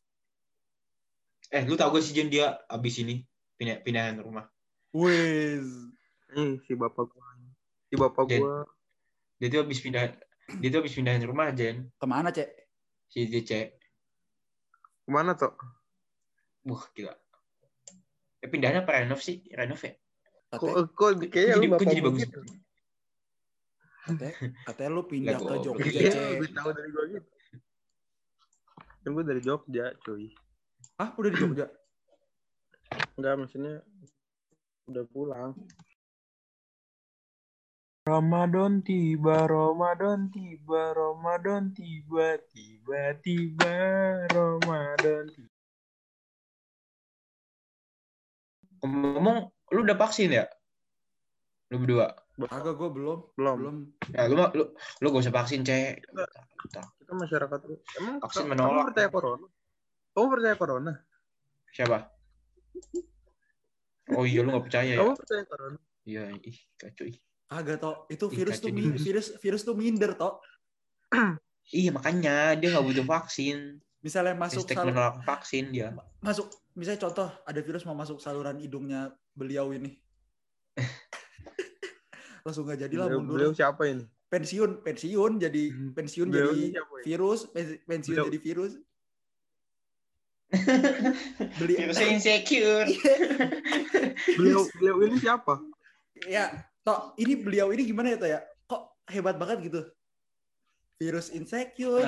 [1.50, 3.26] Eh, lu tau gak sih Jen dia abis ini
[3.58, 4.46] pindah pindahan rumah.
[4.94, 5.66] Wes.
[6.38, 7.26] Nih si bapak gue.
[7.90, 8.46] Si bapak Jen.
[8.46, 8.58] gue
[9.42, 10.14] Dia tuh abis pindah
[10.62, 11.90] dia tuh abis pindahan rumah Jen.
[11.98, 12.50] Ke mana, Cek?
[13.10, 13.52] Si DC.
[15.06, 15.54] ke mana tuh?
[16.70, 17.14] Wah, gila.
[18.46, 19.42] Eh, pindahan apa renov sih?
[19.50, 19.94] Renov ya?
[20.54, 22.22] Kok, kok kayaknya jadi, lu bapak jadi bagus.
[22.26, 22.42] gitu.
[24.10, 24.34] katanya,
[24.66, 25.54] katanya lu pindah ke.
[25.62, 26.30] Jogja, Cek.
[26.38, 27.30] lebih tahu dari gue gitu.
[29.02, 30.34] Kan gue dari Jogja, cuy.
[31.00, 31.66] Ah, udah di Jogja.
[33.16, 33.80] Enggak, maksudnya
[34.92, 35.52] udah pulang.
[38.04, 43.76] Ramadan tiba, Ramadan tiba, Ramadan tiba, tiba, tiba,
[44.34, 45.54] Ramadan tiba.
[48.82, 50.48] Ngomong, lu udah vaksin ya?
[51.70, 52.12] Lu berdua.
[52.50, 53.20] Agak gue belum.
[53.36, 53.56] Belum.
[53.60, 53.76] Belum.
[54.16, 56.08] Ya, lu mah- lu lu gak usah vaksin, Cek.
[57.00, 57.60] Kita masyarakat
[58.00, 58.86] emang Vaksin kamu menolak.
[58.90, 59.48] percaya corona?
[60.12, 60.94] Kamu percaya corona?
[61.70, 61.98] Siapa?
[64.10, 65.00] Oh iya, lu gak percaya ya?
[65.00, 65.78] Kamu percaya corona?
[66.04, 67.18] Iya, ih, kacau ih.
[67.50, 67.96] Agak toh.
[68.08, 70.42] Itu Ih, virus tuh min- virus virus tuh minder toh.
[71.70, 73.78] Iya, makanya dia gak butuh vaksin.
[74.02, 75.94] Misalnya masuk Hashtag sal- menolak vaksin dia.
[76.18, 80.02] masuk misalnya contoh ada virus mau masuk saluran hidungnya beliau ini.
[82.42, 83.34] Langsung nggak jadi lah Beliau, mundur.
[83.38, 84.02] beliau siapa ini?
[84.30, 85.90] pensiun pensiun jadi Hmm.
[85.92, 86.66] pensiun Beliau jadi
[87.04, 88.72] virus pen- pensiun Beliau- jadi virus
[91.62, 92.90] beli Virusnya insecure.
[94.38, 95.62] Beliau beliau ini siapa?
[96.28, 96.52] ya
[96.84, 99.82] toh ini beliau ini gimana ya toh ya kok hebat banget gitu
[101.00, 102.04] virus insecure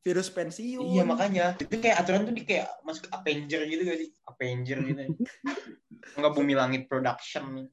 [0.00, 4.08] virus pensiun Iya makanya itu kayak aturan tuh di kayak masuk Avenger gitu gak sih?
[4.24, 5.00] Avenger gitu.
[6.16, 7.68] Enggak bumi langit production.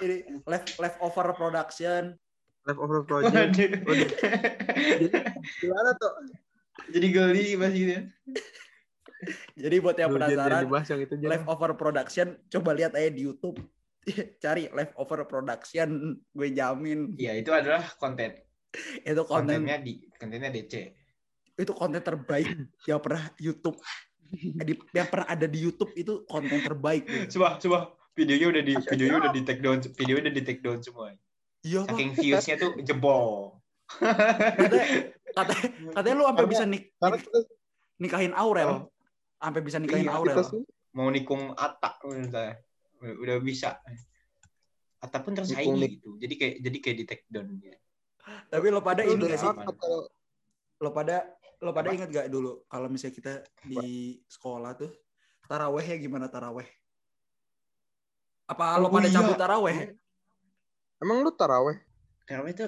[0.00, 2.16] ini left leftover production
[2.64, 3.32] Leftover project.
[3.32, 3.80] Waduh.
[3.88, 4.08] Waduh.
[4.76, 5.06] Jadi
[5.60, 6.12] gimana tuh?
[6.86, 7.94] Jadi geli pas gitu.
[9.58, 11.26] jadi buat yang penasaran yang itu Jen.
[11.26, 13.58] leftover production coba lihat aja di YouTube
[14.42, 18.38] cari leftover production gue jamin Iya itu adalah konten.
[19.02, 20.74] itu konten Kontennya di kontennya DC.
[21.58, 22.46] itu konten terbaik
[22.86, 23.74] yang pernah YouTube
[24.62, 27.40] di- yang pernah ada di YouTube itu konten terbaik gitu.
[27.40, 27.78] Coba coba
[28.14, 31.10] videonya udah di videonya udah di take down videonya udah di take down semua.
[31.66, 31.90] iya Pak.
[31.90, 33.58] Saking viewsnya tuh jebol.
[35.30, 37.38] katanya katanya, lu sampai bisa nik Karena kita
[37.98, 38.70] nikahin Aurel.
[39.36, 40.34] Sampai bisa nikahin Iya, Aurel.
[40.34, 40.62] kita sih.
[40.90, 42.58] mau nikung Atta misalnya
[42.98, 43.78] udah bisa
[44.98, 47.78] Atta pun tersaingi Nikung gitu jadi kayak jadi kayak di take down gitu.
[48.48, 49.48] Tapi lo pada Itu ini gak sih?
[50.78, 51.16] Lo pada
[51.58, 51.94] lo pada Apa?
[51.94, 53.78] inget gak dulu kalau misalnya kita di
[54.24, 54.90] sekolah tuh
[55.44, 56.66] taraweh ya gimana taraweh?
[58.46, 59.14] Apa lo Oh, pada iya.
[59.14, 59.76] cabut taraweh?
[60.98, 61.78] Emang lu taraweh?
[62.24, 62.66] Tarawih itu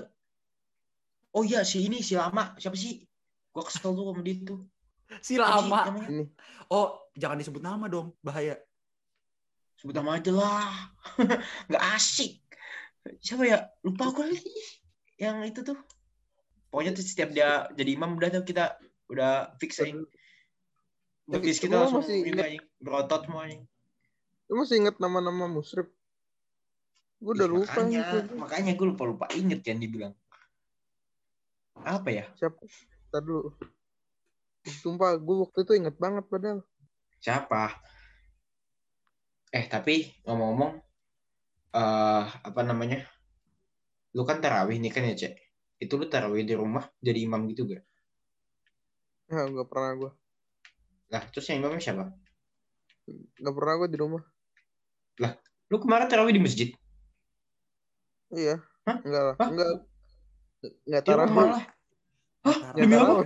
[1.30, 2.54] oh iya si ini si lama.
[2.56, 3.02] Siapa sih?
[3.50, 4.60] Gua kesel tuh sama dia tuh.
[5.22, 6.06] Si lama.
[6.06, 6.24] Ini.
[6.70, 8.58] Oh, jangan disebut nama dong, bahaya.
[9.80, 10.92] sebut nama aja lah.
[11.72, 12.36] Nggak asik.
[13.24, 13.64] Siapa ya?
[13.80, 14.38] Lupa aku lagi.
[15.16, 15.78] Yang itu tuh.
[16.68, 18.76] Pokoknya tuh setiap dia jadi imam udah tuh kita
[19.10, 19.96] udah fix aja.
[21.30, 23.62] Terus kita langsung masih ini ingat- aja, berotot semuanya
[24.50, 25.86] Lu masih inget nama-nama musrib?
[27.22, 28.00] Gue udah Ih, lupa makanya.
[28.02, 28.18] gitu.
[28.34, 30.14] makanya gue lupa lupa inget kan dibilang
[31.84, 32.60] apa ya Siapa?
[33.10, 33.50] Ntar dulu.
[34.60, 36.60] Sumpah, gue waktu itu inget banget padahal.
[37.20, 37.76] siapa
[39.52, 40.72] eh tapi ngomong-ngomong
[41.76, 43.04] eh apa namanya
[44.16, 45.34] lu kan tarawih nih kan ya cek
[45.84, 47.84] itu lu tarawih di rumah jadi imam gitu gak
[49.30, 50.10] Nah, gak pernah gue.
[51.12, 52.04] lah terus yang imamnya siapa
[53.36, 54.22] Gak pernah gue di rumah.
[55.70, 56.68] lu kemarin tarawih di masjid
[58.30, 58.62] Iya.
[58.86, 58.96] Hah?
[59.04, 59.34] Enggak lah.
[59.38, 59.48] Hah?
[59.50, 59.68] Enggak.
[60.60, 61.34] Rumah tarawih.
[61.34, 61.64] lah
[62.40, 62.58] Hah?
[62.72, 63.24] Demi apa?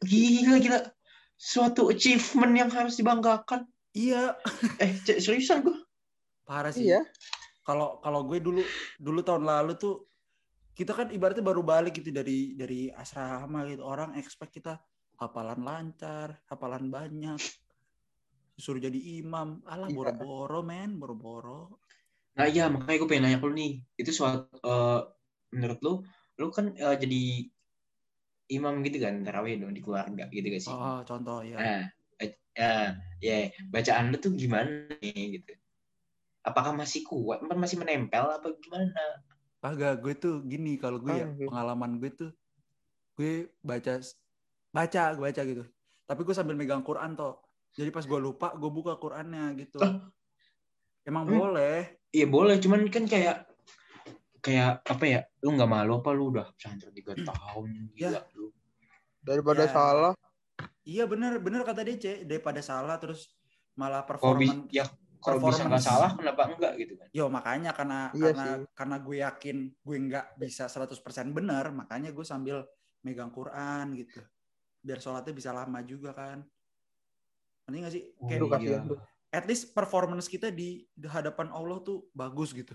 [0.00, 0.78] gila gila
[1.36, 4.38] suatu achievement yang harus dibanggakan Iya,
[4.78, 5.74] eh cek seriusan gue
[6.46, 6.86] parah sih.
[6.86, 7.02] Iya.
[7.66, 8.62] Kalau kalau gue dulu
[9.02, 10.06] dulu tahun lalu tuh
[10.78, 13.82] kita kan ibaratnya baru balik gitu dari dari asrama gitu.
[13.82, 14.78] Orang expect kita
[15.18, 17.42] hafalan lancar, hafalan banyak.
[18.54, 19.58] Disuruh jadi imam.
[19.66, 19.96] Alah Iya.
[19.98, 21.82] boro-boro men, boro-boro.
[22.40, 23.72] Nah iya makanya gue pengen nanya ke lu nih.
[24.00, 25.00] Itu suatu eh,
[25.52, 25.92] menurut lu,
[26.40, 27.20] lu kan eh, jadi
[28.50, 30.72] imam gitu kan tarawih dong di keluarga gitu gak sih?
[30.72, 31.60] Oh, contoh ya.
[31.60, 31.80] Nah,
[32.24, 32.72] eh, ya,
[33.20, 33.36] ya
[33.68, 35.52] bacaan lu tuh gimana nih gitu?
[36.40, 37.44] Apakah masih kuat?
[37.44, 39.20] Apa Masih menempel apa gimana?
[39.60, 41.52] Kagak, gue tuh gini kalau gue ya Ah, gitu.
[41.52, 42.30] pengalaman gue tuh
[43.20, 44.00] gue baca
[44.72, 45.64] baca gue baca gitu.
[46.08, 47.44] Tapi gue sambil megang Quran toh.
[47.76, 49.84] Jadi pas gue lupa, gue buka Qurannya gitu.
[49.84, 50.08] Ah.
[51.04, 51.38] Emang Hmm.
[51.38, 51.99] boleh.
[52.10, 53.46] Iya boleh, cuman kan kayak
[54.42, 55.20] kayak apa ya?
[55.46, 58.10] Lu nggak malu apa lu udah pesantren tiga tahun Ya.
[58.10, 58.50] gila lu.
[59.22, 59.70] Daripada Ya.
[59.70, 60.12] salah.
[60.82, 63.30] Iya bener bener kata DC daripada salah terus
[63.78, 64.66] malah performan.
[64.72, 64.88] ya
[65.20, 67.08] kalau bisa nggak salah kenapa enggak gitu kan?
[67.14, 68.66] Yo makanya karena Iya karena sih.
[68.74, 72.64] karena gue yakin gue nggak bisa 100% benar, makanya gue sambil
[73.06, 74.18] megang Quran gitu.
[74.82, 76.42] Biar sholatnya bisa lama juga kan.
[77.68, 78.02] Nanti nggak sih?
[78.26, 78.98] Kayak kasihan tuh.
[79.30, 82.74] At least performance kita di, di hadapan Allah tuh bagus gitu.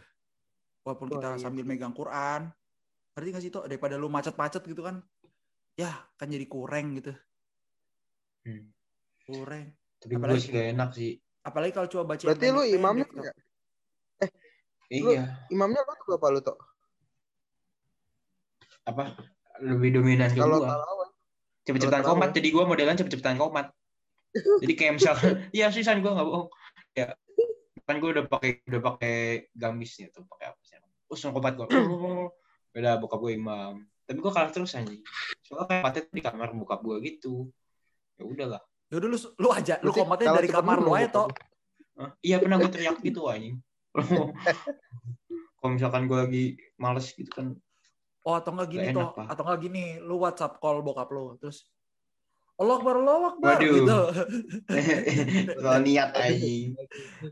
[0.87, 2.47] Walaupun kita iya sambil megang Quran.
[3.15, 3.65] Ngerti gak sih Tok?
[3.67, 5.03] Daripada lu macet-macet gitu kan.
[5.75, 7.11] Ya kan jadi kurang gitu.
[8.47, 8.71] Hmm.
[9.27, 9.75] Kurang.
[9.99, 11.11] Tapi gue Apalagi- sih gak enak sih.
[11.45, 13.35] Apalagi kalau coba baca Berarti lu imamnya enggak?
[14.89, 15.23] Iya.
[15.49, 16.57] Imamnya lu tuh apa lu tuh?
[18.85, 19.03] Apa?
[19.61, 21.09] Lebih dominan ke Kalau gua.
[21.65, 22.29] Cepet-cepetan komat.
[22.37, 23.73] Jadi gua modelan cepet-cepetan komat.
[24.35, 26.47] Jadi kayak misalkan, iya seriusan gua nggak bohong.
[26.95, 27.07] Ya,
[27.87, 29.15] kan gua udah pakai udah pakai
[29.55, 30.75] gamis ya tuh, pakai apa sih?
[31.07, 31.67] Terus komat gua.
[32.75, 33.73] Beda bokap gua imam.
[34.05, 35.01] Tapi gua kalah terus anjing.
[35.41, 37.47] Soalnya kayak patet di kamar bokap gua gitu.
[38.19, 38.61] Ya udahlah.
[38.91, 41.25] Ya udah lu lu aja lu komatnya dari kamar lu aja.
[41.95, 42.11] Hah?
[42.19, 43.63] Iya pernah gua teriak gitu anjing.
[45.63, 47.55] Kalau misalkan gua lagi males gitu kan
[48.25, 51.69] Oh atau enggak gini toh, atau enggak gini, lu WhatsApp call bokap lu, terus
[52.55, 53.75] Allah Akbar, Allah Akbar Waduh.
[53.75, 53.99] gitu.
[55.59, 56.71] Kalau niat anjing.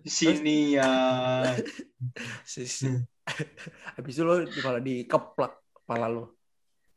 [0.04, 0.92] Sini ya.
[2.44, 2.84] Sis.
[3.96, 6.28] Habis itu lu kalau dikeplak kepala lu.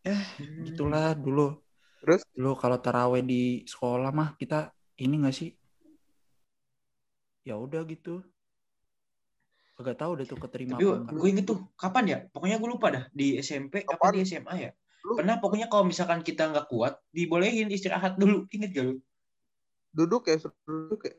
[0.02, 0.18] Ya,
[0.66, 1.62] gitulah dulu.
[2.02, 2.26] Terus?
[2.34, 5.50] Dulu kalau taraweh di sekolah mah kita ini enggak sih?
[7.46, 8.26] Ya udah gitu.
[9.78, 12.18] Agak tahu deh tuh keterima Tapi apa gue inget tuh, kapan ya?
[12.34, 13.04] Pokoknya gue lupa dah.
[13.14, 14.12] Di SMP apa Kapan?
[14.18, 14.70] di SMA ya?
[15.06, 18.50] Lu- Pernah pokoknya kalau misalkan kita nggak kuat, dibolehin istirahat dulu.
[18.50, 18.94] Ingat gak lu?
[19.94, 21.14] Duduk ya, duduk ya.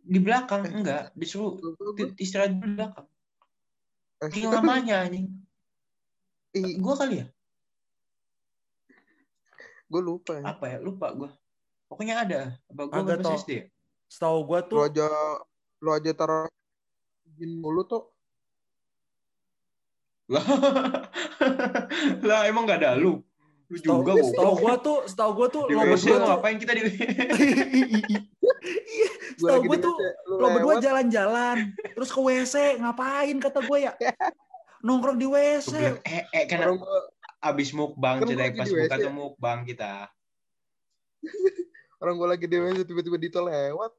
[0.00, 1.12] Di belakang, enggak.
[1.12, 1.92] Disuruh Duduk.
[2.00, 3.06] di- istirahat dulu di belakang.
[4.24, 5.28] Eh, King lamanya anjing.
[6.56, 7.26] Ih, Gue kali ya?
[9.90, 10.44] gue lupa ya.
[10.54, 10.78] Apa ya?
[10.80, 11.30] Lupa gue.
[11.90, 12.40] Pokoknya ada.
[12.72, 13.36] Apa gue Agak pas tau.
[13.36, 13.64] SD ya?
[14.10, 15.06] Setahu gua Lu tuh aja
[15.78, 16.46] lu aja taruh
[17.26, 18.10] izin mulu tuh.
[20.30, 20.46] Lah,
[22.28, 23.18] lah emang gak ada lu?
[23.70, 24.62] Lu setahu juga setahu goblok.
[24.62, 26.94] gua tuh setahu gua tuh Di lo berdua tuh ngapain kita di Iya,
[29.38, 29.94] setahu gua tuh
[30.26, 33.92] lo berdua jalan-jalan terus ke WC ngapain kata gue ya
[34.82, 36.78] nongkrong di WC Eh, eh, gua
[37.40, 40.12] abis mukbang cerita pas buka tuh mukbang kita.
[42.00, 43.92] Orang gue lagi di WC tiba-tiba Dito lewat.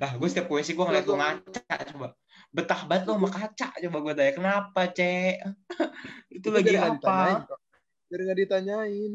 [0.00, 2.08] Lah, gue setiap WC gue ngeliat lu ngaca coba.
[2.52, 4.32] Betah banget lu sama kaca coba gue tanya.
[4.36, 5.34] Kenapa, Cek?
[6.36, 7.56] Itu lagi nggak ditanyain, apa?
[8.12, 9.12] Biar nggak ditanyain.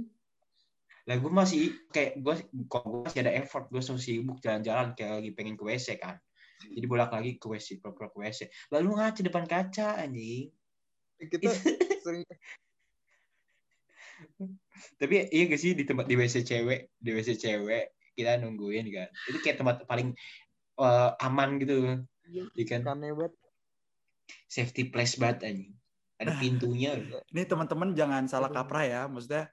[1.07, 1.61] Lah gue masih
[1.93, 2.33] kayak gue
[2.65, 6.17] kok gue masih ada effort gue so sibuk jalan-jalan kayak lagi pengen ke WC kan.
[6.57, 8.39] Jadi bolak lagi ke WC, pura-pura ke WC.
[8.73, 10.49] Lalu ngaca depan kaca anjing.
[11.21, 11.45] Kita
[12.03, 12.25] sering
[14.97, 19.09] Tapi iya gak sih di tempat di WC cewek, di WC cewek kita nungguin kan.
[19.29, 20.17] Itu kayak tempat paling
[20.81, 22.01] eh, aman gitu.
[22.29, 23.33] Iya kan aneh banget.
[24.47, 25.71] safety place banget anjing.
[26.19, 26.39] Ada Nah.
[26.39, 26.91] pintunya.
[27.31, 29.01] Ini teman-teman jangan salah kaprah ya.
[29.07, 29.47] Maksudnya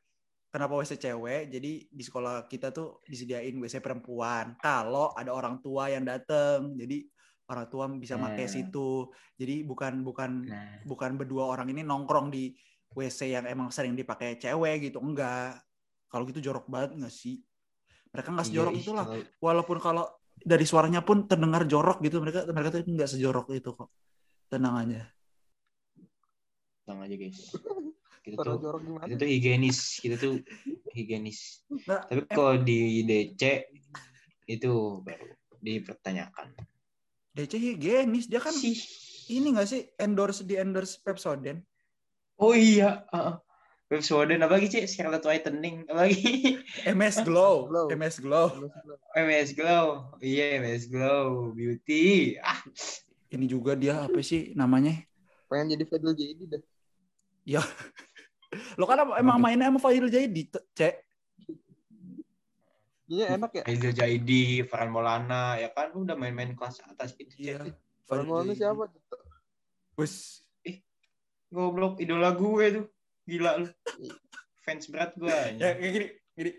[0.50, 1.50] kenapa WC cewek?
[1.50, 4.58] Jadi di sekolah kita tuh disediain WC perempuan.
[4.58, 7.06] Kalau ada orang tua yang dateng, jadi
[7.50, 8.54] orang tua bisa pakai Hmm.
[8.54, 8.90] situ.
[9.38, 12.50] Jadi bukan bukan Nah, bukan berdua orang ini nongkrong di
[12.94, 14.98] WC yang emang sering dipakai cewek gitu.
[14.98, 15.62] Enggak.
[16.10, 17.42] Kalau gitu jorok banget nggak sih?
[18.14, 19.06] Mereka nggak iya, sejorok ih, itulah.
[19.42, 20.06] Walaupun kalau
[20.40, 23.88] dari suaranya pun terdengar jorok gitu, mereka mereka tuh nggak sejorok itu kok.
[24.50, 25.02] Tenang aja.
[26.84, 27.40] Tenang aja guys.
[28.24, 29.04] Kita tuh jorok gimana?
[29.04, 30.40] kita tuh higienis, kita tuh
[30.96, 31.60] higienis.
[31.84, 33.68] Nah, Tapi kalau di DC
[34.48, 35.28] itu baru
[35.60, 36.56] dipertanyakan.
[37.36, 38.80] DC higienis dia kan Sih.
[39.28, 41.60] ini nggak sih endorse di endorse Pepsodent?
[42.40, 43.04] Oh iya,
[43.90, 44.00] heeh.
[44.00, 44.82] Pepsodent apa lagi sih?
[44.88, 46.58] Scarlet Whitening apa lagi?
[46.96, 47.86] MS Glow, Glow.
[47.92, 48.46] MS Glow.
[49.14, 49.86] MS Glow.
[50.24, 52.36] Iya, MS Glow Beauty.
[52.40, 52.60] Ah,
[53.34, 54.94] Ini juga dia apa sih namanya?
[55.50, 56.62] Pengen jadi Fadil JD dah.
[58.78, 61.02] Lo kan emang mainnya sama Fahil Jaidi, cek.
[63.04, 63.62] Iya enak ya.
[63.68, 67.34] Hazel Jaidi, Farhan Maulana, ya kan lu udah main-main kelas atas gitu.
[67.36, 67.60] Iya.
[67.68, 67.76] Cek.
[68.08, 68.88] Kalau mau siapa?
[69.98, 70.42] Wes,
[71.54, 72.86] Goblok idola gue tuh.
[73.24, 73.66] Gila lu.
[74.64, 75.32] Fans berat gue.
[75.60, 76.06] ya kayak gini,
[76.36, 76.52] gini.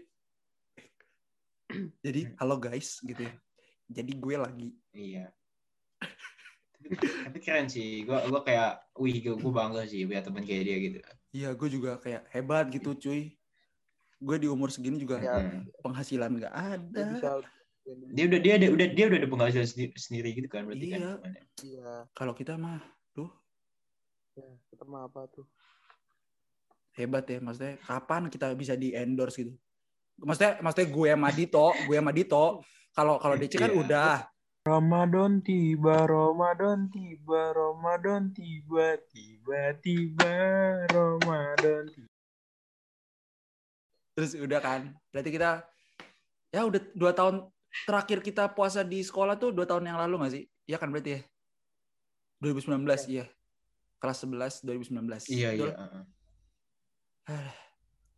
[2.06, 3.34] Jadi, halo guys, gitu ya.
[3.86, 5.30] Jadi gue lagi Iya.
[7.26, 8.06] Tapi keren sih.
[8.06, 10.98] Gue gua kayak, wih, gue, bangga sih punya temen kayak dia gitu.
[11.34, 13.34] Iya, gue juga kayak hebat gitu, cuy.
[14.22, 15.38] Gue di umur segini juga Ya.
[15.42, 15.66] Hmm.
[15.82, 17.04] penghasilan nggak Dia ada.
[17.14, 17.30] bisa.
[17.86, 20.98] Dia udah dia ada udah dia udah ada penghasilan sendiri, sendiri gitu kan berarti Iya.
[20.98, 21.18] kan.
[21.62, 21.92] Iya.
[22.14, 22.82] Kalau kita mah
[24.36, 25.48] Ya, kita mah apa tuh?
[26.96, 29.54] Hebat ya, maksudnya kapan kita bisa di endorse gitu?
[30.24, 32.46] Maksudnya, maksudnya gue sama Dito, gue sama Dito.
[32.96, 33.80] Kalau kalau DC kan Iya.
[33.84, 34.16] udah,
[34.66, 40.36] Ramadan tiba, Ramadan tiba, Ramadan tiba, tiba tiba,
[40.90, 42.10] Ramadan tiba.
[44.16, 44.96] terus udah kan.
[45.12, 45.68] Berarti kita
[46.56, 47.52] ya udah dua tahun
[47.84, 50.44] terakhir kita puasa di sekolah tuh dua tahun yang lalu nggak sih?
[50.66, 51.22] Iya kan berarti ya?
[52.40, 53.28] 2019 iya.
[54.00, 55.28] Kelas 11 2019.
[55.28, 55.68] Iya Betul?
[55.68, 56.15] iya.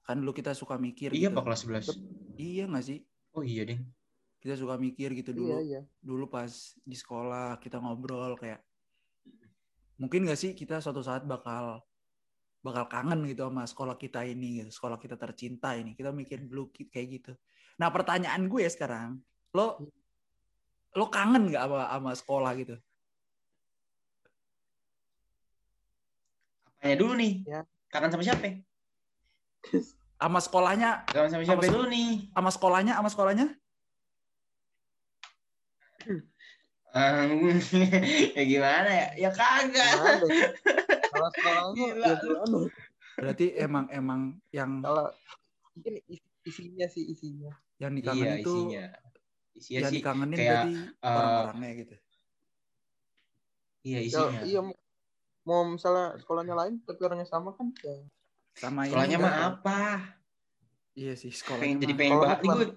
[0.08, 1.36] Kan dulu kita suka mikir Iya gitu.
[1.36, 1.86] pak kelas 11.
[2.40, 3.00] Iya nggak sih?
[3.36, 3.84] Oh iya ding.
[4.40, 5.56] Kita suka mikir gitu Iya, dulu.
[5.64, 5.82] iya.
[6.00, 6.52] Dulu pas
[6.84, 8.64] di sekolah kita ngobrol kayak
[9.98, 11.82] mungkin nggak sih kita suatu saat bakal
[12.62, 15.96] bakal kangen gitu sama sekolah kita ini gitu, sekolah kita tercinta ini.
[15.96, 17.32] Kita mikir dulu kayak gitu.
[17.80, 19.20] Nah, pertanyaan gue sekarang,
[19.56, 19.80] lo
[20.98, 22.76] lo kangen nggak sama sama sekolah gitu?
[26.78, 27.34] Apanya dulu nih?
[27.44, 27.62] Ya.
[27.92, 28.64] Kangen sama siapa?
[30.18, 32.10] Sama sekolahnya, sama siapa Sama- dulu nih?
[32.34, 33.48] sama sekolahnya, sama sekolahnya?
[36.88, 37.52] Um,
[38.38, 39.08] ya gimana ya?
[39.20, 39.76] Ya kagak.
[39.78, 40.18] Ya?
[41.12, 42.42] Kalau sekolahnya Gila, ya?
[43.18, 45.14] Berarti emang emang yang Kalau
[45.76, 45.94] mungkin
[46.42, 47.52] isinya sih isinya.
[47.78, 48.86] yang dikangen Iya itu isinya.
[49.54, 49.98] Isinya yang sih.
[50.02, 51.96] dikangenin kayak, berarti eh, orang-orangnya gitu.
[53.84, 54.42] Iya Ya, isinya.
[54.42, 54.62] iya
[55.46, 57.94] mau misalnya sekolahnya lain tapi orangnya sama kan ya.
[58.58, 59.80] Sama Sekolahnya mah apa?
[60.98, 61.62] Iya sih sekolahnya.
[61.62, 62.40] Pengen jadi pengen bahas.
[62.42, 62.68] Ini gue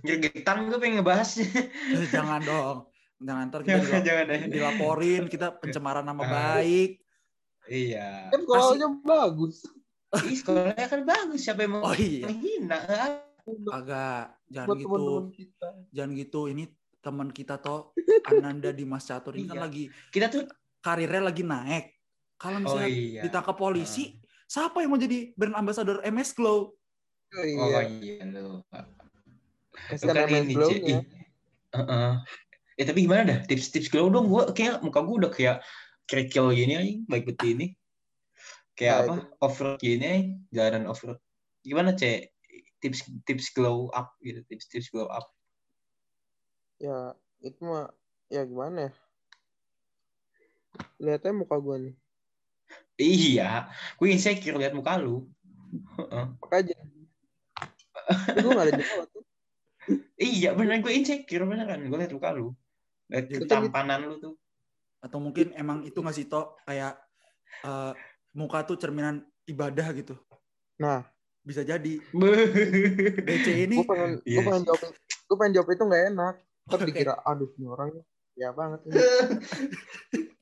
[0.00, 1.30] gregetan gue pengen ngebahas.
[1.42, 2.78] Eh, jangan dong.
[3.18, 4.40] Jangan ntar kita jangan dila- jangan deh.
[4.46, 7.02] dilaporin kita pencemaran nama baik.
[7.66, 8.30] Iya.
[8.30, 9.66] Kan sekolahnya bagus.
[10.22, 11.40] Ih, sekolahnya kan bagus.
[11.42, 12.78] Siapa yang mau Oh iya, menghina?
[13.74, 14.86] agak jangan Buat gitu.
[14.88, 15.68] teman-teman kita.
[15.90, 16.40] Jangan gitu.
[16.48, 16.64] Ini
[17.04, 17.92] teman kita toh
[18.24, 19.64] Ananda Dimas Catur ini kan Iya.
[19.68, 20.46] lagi Kita tuh
[20.78, 21.84] karirnya lagi naik.
[22.38, 23.20] Kalau oh misalnya iya.
[23.20, 24.16] ditangkap polisi,
[24.46, 26.74] siapa yang mau jadi brand ambassador MS Glow?
[27.34, 27.82] Oh, Oh iya.
[27.88, 28.62] iya lu.
[29.90, 30.78] Ini, Glow-nya.
[30.78, 30.90] Ci.
[30.94, 31.02] Ih.
[31.74, 32.10] Heeh.
[32.74, 35.62] Eh tapi gimana dah tips-tips glow dong gue kayak muka gue udah kayak
[36.10, 37.66] kerikil gini aja baik betul ini
[38.74, 39.14] kayak Nah, apa
[39.46, 41.22] off road gini jalanan off road
[41.62, 42.34] gimana cek
[42.82, 45.30] tips tips glow up gitu tips tips glow up
[46.82, 47.94] Ya, itu mah
[48.26, 48.92] ya gimana ya?
[50.98, 51.94] Lihatnya muka gua nih.
[52.96, 55.26] Iya gue insecure lihat muka lu
[55.74, 56.24] Heeh.
[56.38, 56.78] Makanya
[58.06, 59.24] Tapi gue gak ada jerawat tuh.
[60.14, 61.82] Iya bener gue insecure beneran.
[61.90, 62.54] Gue liat muka lu.
[63.10, 64.34] Liat Jadi- ketampanan lu tuh.
[65.02, 66.94] Atau mungkin emang itu ngasih tau kayak
[67.66, 67.92] eh,
[68.32, 70.14] muka tuh cerminan ibadah gitu.
[70.78, 71.02] Nah,
[71.44, 72.00] Bisa jadi.
[73.28, 76.34] DC ini gue pengen, gue Iya pengen jawab, gue pengen jawab itu gak enak.
[76.64, 76.86] Ntar Oke.
[76.88, 77.88] dikira, aduh ini orang
[78.32, 78.80] ya banget.
[78.86, 78.94] Ini.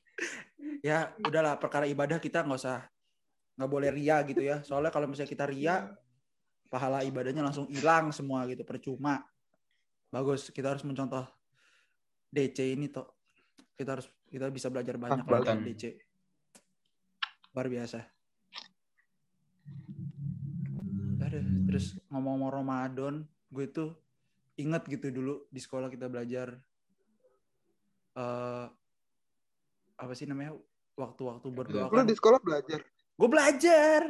[0.83, 2.83] ya udahlah perkara ibadah kita nggak usah
[3.55, 4.59] nggak boleh ria gitu ya.
[4.67, 5.87] Soalnya kalau misalnya kita ria
[6.67, 9.23] pahala ibadahnya langsung hilang semua gitu percuma.
[10.11, 11.23] Bagus, kita harus mencontoh
[12.29, 13.07] DC ini toh.
[13.73, 15.83] Kita harus kita bisa belajar banyak dari DC.
[17.55, 17.99] Luar biasa.
[21.23, 23.15] Aduh, terus ngomong-ngomong Ramadan,
[23.49, 23.89] gue tuh
[24.59, 26.53] inget gitu dulu di sekolah kita belajar
[28.13, 28.67] eh
[30.03, 30.59] apa sih namanya
[30.99, 32.05] waktu-waktu berdoa Lu kan.
[32.05, 32.79] di sekolah belajar.
[33.15, 34.01] Gue belajar,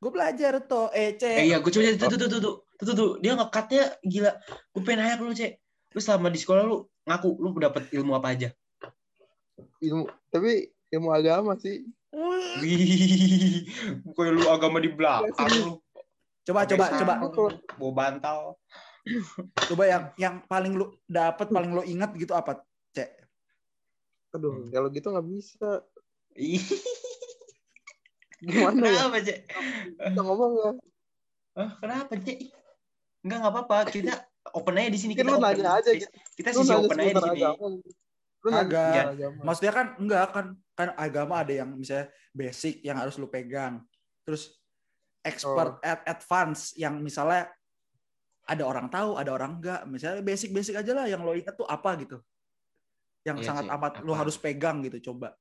[0.00, 1.22] gue belajar toh EC.
[1.22, 3.10] Eh iya gue coba tuh tuh tuh tuh tuh tuh tuh, tuh.
[3.20, 4.32] dia ngekatnya gila.
[4.72, 5.52] Gue pengen nanya ke lu cek.
[5.92, 8.48] Lu selama di sekolah lu ngaku lu dapet ilmu apa aja?
[9.84, 11.84] Ilmu, tapi ilmu agama sih.
[12.16, 13.68] Wih,
[14.16, 15.76] kayak lu agama di belakang lu.
[16.46, 17.14] Coba coba coba
[17.76, 18.38] Bawa bantal.
[19.70, 22.62] coba yang yang paling lu dapat paling lu ingat gitu apa?
[22.96, 23.25] Cek.
[24.34, 25.70] Aduh, kalau gitu nggak bisa.
[28.42, 28.92] Gimana ya?
[29.06, 29.38] Kenapa cek?
[29.96, 30.70] Kita ngomong ya.
[31.56, 32.38] Hah, kenapa cek?
[33.24, 33.76] Enggak nggak apa-apa.
[33.88, 34.14] Kita
[34.52, 35.12] open aja di sini.
[35.16, 35.56] Kita lu open.
[35.56, 36.10] nanya aja gitu.
[36.36, 37.42] Kita Lu sisi open aja di sini.
[38.44, 39.16] Lu Agak.
[39.16, 39.40] agama.
[39.42, 43.80] Maksudnya kan enggak kan kan agama ada yang misalnya basic yang harus lu pegang.
[44.22, 44.54] Terus
[45.26, 45.88] expert Oh.
[45.88, 47.50] at advance yang misalnya
[48.46, 49.82] ada orang tahu, ada orang enggak.
[49.90, 52.22] Misalnya basic-basic aja lah yang lo ingat tuh apa gitu.
[53.26, 55.34] Yang Iya sangat sih, amat lu harus pegang gitu coba.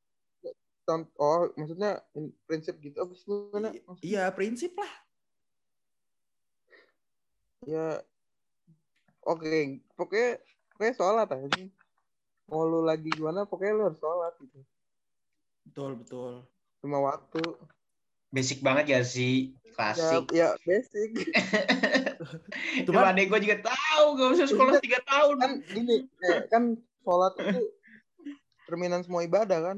[1.18, 3.70] Oh, maksudnya in- prinsip gitu apa sih gimana?
[3.74, 4.92] Maksudnya, Iya, prinsip lah.
[7.66, 8.02] Ya,
[9.26, 10.38] oke, pokoknya
[10.74, 11.64] pokoknya sholat aja.
[12.46, 14.60] Mau lu lagi gimana, pokoknya lu harus sholat gitu.
[15.66, 16.34] Betul, betul.
[16.86, 17.42] Lima waktu.
[18.30, 19.58] Basic banget ya sih.
[19.66, 20.24] Ya, Klasik.
[20.30, 21.10] ya basic.
[22.86, 24.06] Cuman- Cuma adek gue juga tahu.
[24.22, 25.36] Gak usah sekolah tiga tahun.
[25.42, 27.62] kan gini, eh, kan sholat itu
[28.66, 29.78] cerminan semua ibadah kan.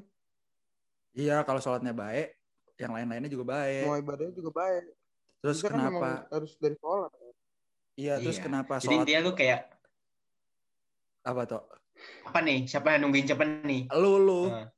[1.12, 2.40] Iya, kalau sholatnya baik,
[2.80, 3.84] yang lain-lainnya juga baik.
[3.84, 4.84] Semua ibadahnya juga baik.
[5.44, 6.10] Terus kan kenapa?
[6.32, 7.12] harus dari sholat.
[7.98, 8.46] Iya, terus Iya.
[8.46, 9.62] kenapa Jadi sholat intinya lu kayak
[11.28, 11.63] apa tuh?
[12.30, 12.70] apa nih?
[12.70, 13.90] Siapa yang nungguin siapa nih?
[13.98, 14.54] Lu lu.
[14.54, 14.70] Nah.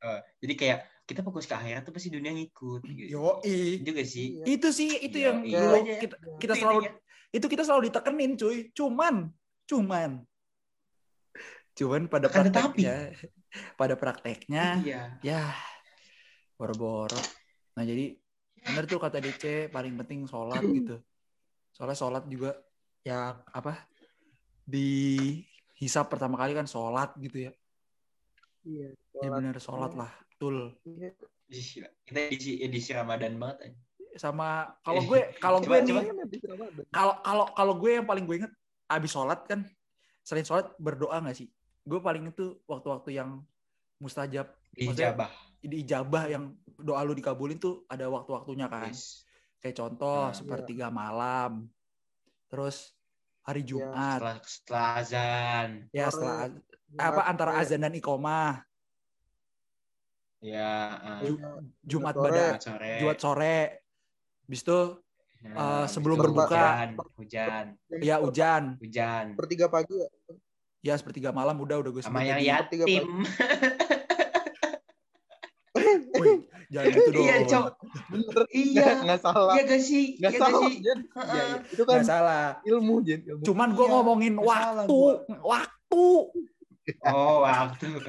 [0.00, 2.80] Eh, jadi kayak kita fokus ke akhirat tuh pasti dunia ngikut.
[2.88, 3.12] Gitu.
[3.12, 3.84] Yoi.
[3.84, 4.40] Juga sih.
[4.40, 4.44] Iya.
[4.48, 6.36] Itu sih itu Iya, yang iya dulu kita, Iya.
[6.40, 6.80] kita selalu
[7.28, 8.56] itu kita selalu ditekenin cuy.
[8.72, 9.14] Cuman
[9.68, 10.10] cuman
[11.78, 12.82] cuman pada Akan tetapi.
[12.82, 12.96] prakteknya
[13.74, 15.02] pada prakteknya Iya.
[15.22, 15.42] ya
[16.54, 17.18] boro-boro.
[17.72, 18.18] Nah, jadi
[18.58, 20.98] bener tuh kata DC paling penting sholat gitu.
[21.70, 22.58] Soalnya sholat juga
[23.00, 23.86] ya apa
[24.60, 25.30] di
[25.74, 27.52] hisap pertama kali kan sholat gitu ya.
[28.62, 29.38] Iya, Ya sholat.
[29.38, 30.10] bener sholat lah.
[30.28, 30.74] Betul.
[30.84, 31.14] Iya.
[32.04, 33.78] Kita edisi, edisi Ramadan banget aja.
[34.18, 35.94] Sama kalau gue kalau gue nih
[36.90, 38.52] kalau kalau kalau gue yang paling gue inget
[38.84, 39.62] abis sholat kan
[40.20, 41.48] selain sholat berdoa nggak sih
[41.88, 43.40] gue paling itu waktu-waktu yang
[43.98, 45.32] mustajab Ijabah.
[45.58, 49.24] di ijabah yang doa lu dikabulin tuh ada waktu-waktunya kan Yes.
[49.58, 51.66] kayak contoh Nah, sepertiga malam
[52.46, 52.92] terus
[53.42, 53.68] hari Iya.
[53.74, 55.68] Jumat Setelah, setelah azan.
[55.90, 58.62] ya setelah Jumat apa antara azan dan ikomah
[60.38, 60.94] Ya.
[61.18, 61.50] Ju- Iya.
[61.82, 62.22] Jumat sore.
[62.22, 62.92] pada Jumat sore.
[63.02, 63.56] Jumat sore
[64.46, 64.80] bis itu
[65.38, 66.58] Nah, eh, habis sebelum berbuka.
[66.58, 66.88] Hujan.
[67.16, 67.64] Hujan.
[67.88, 69.24] Jam ya hujan Hujan.
[69.34, 69.94] Sepertiga pagi
[70.80, 70.94] ya.
[70.94, 73.04] sepertiga malam udah udah gue Sama yang yatim.
[76.18, 77.66] Wih, jangan gitu dong Iya, Cok.
[78.10, 78.42] Bener.
[78.50, 78.74] Iya.
[78.74, 79.54] Nggak- Nggak salah.
[79.54, 80.04] Iya gak sih?
[80.16, 80.74] Nggak Iya gak salah, sih?
[80.76, 81.44] Iya, iya.
[81.68, 83.20] Itu kan nggak salah ilmu, Jen.
[83.22, 83.42] Ilmu.
[83.44, 84.50] cuman gue Iya, ngomongin salah
[84.82, 85.12] waktu gua.
[85.46, 86.06] waktu
[87.04, 87.84] Oh, waktu.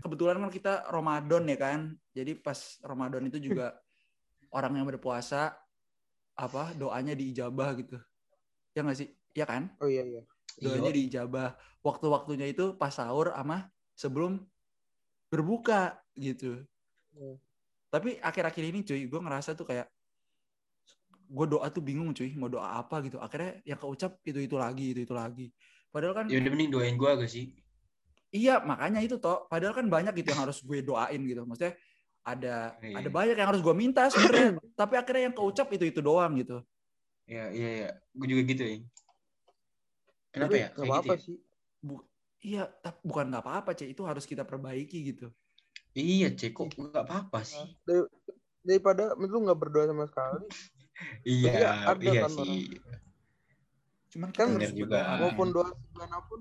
[0.00, 1.80] kebetulan kan kita Ramadan ya kan.
[2.10, 3.76] Jadi pas Ramadan itu juga
[4.48, 5.52] orang yang berpuasa
[6.32, 8.00] apa doanya diijabah gitu.
[8.72, 9.12] Ya nggak sih?
[9.36, 9.68] Ya kan?
[9.84, 10.22] Oh iya, iya.
[10.56, 11.60] Doanya diijabah.
[11.84, 14.40] Waktu-waktunya itu pas sahur sama sebelum
[15.28, 16.64] berbuka gitu.
[17.12, 17.36] Hmm.
[17.92, 19.92] Tapi akhir-akhir ini cuy, gue ngerasa tuh kayak
[21.26, 23.20] gue doa tuh bingung cuy mau doa apa gitu.
[23.20, 25.52] Akhirnya yang keucap itu itu lagi itu itu lagi.
[25.92, 27.52] Padahal kan Ya udah mending doain gua gak sih?
[28.32, 29.44] Iya, makanya itu toh.
[29.48, 31.44] Padahal kan banyak gitu yang harus gue doain gitu.
[31.44, 31.76] Maksudnya
[32.26, 33.00] ada Iya.
[33.00, 34.60] ada banyak yang harus gue minta sebenarnya.
[34.80, 36.60] Tapi akhirnya yang keucap itu itu doang gitu.
[37.26, 37.90] Iya, iya, iya.
[38.12, 38.76] Gue juga gitu ya.
[40.36, 40.68] Kenapa Tapi ya?
[40.68, 41.24] nggak Kayak gitu apa-apa ya?
[41.24, 41.36] sih.
[41.80, 42.06] Bu-
[42.44, 43.88] iya, tapi bukan nggak apa-apa, Cek.
[43.96, 45.32] Itu harus kita perbaiki gitu.
[45.96, 46.52] Iya, Cek.
[46.52, 47.64] Kok gak apa-apa sih?
[47.88, 48.12] Dari-
[48.60, 50.44] daripada lu nggak berdoa sama sekali
[51.24, 52.60] Iya, Iya, ada iya kan sih.
[54.12, 54.98] Cuman kita Kan harus juga.
[55.00, 55.20] berdoa.
[55.24, 55.70] Maupun doa
[56.28, 56.40] pun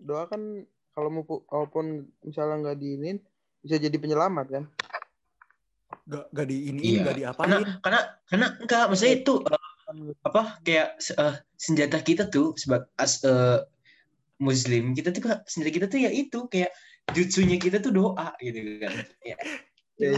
[0.00, 0.42] doa kan
[0.92, 3.16] kalau mau walaupun misalnya nggak diinin
[3.64, 4.64] bisa jadi penyelamat kan.
[6.10, 7.00] Gak, gak diiniin, Iya.
[7.06, 7.66] gak Karena diapain.
[7.80, 9.34] karena karena enggak maksudnya itu
[10.20, 13.60] apa kayak eh, senjata kita tuh sebagai as eh,
[14.38, 16.72] muslim kita tuh kan- senjata kita tuh ya itu kayak
[17.10, 18.94] jutsunya kita tuh doa gitu kan.
[19.20, 19.36] Ya,
[20.00, 20.16] Iya.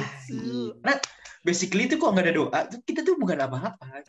[1.43, 4.07] basically itu kok nggak ada doa tuh kita tuh bukan apa-apa.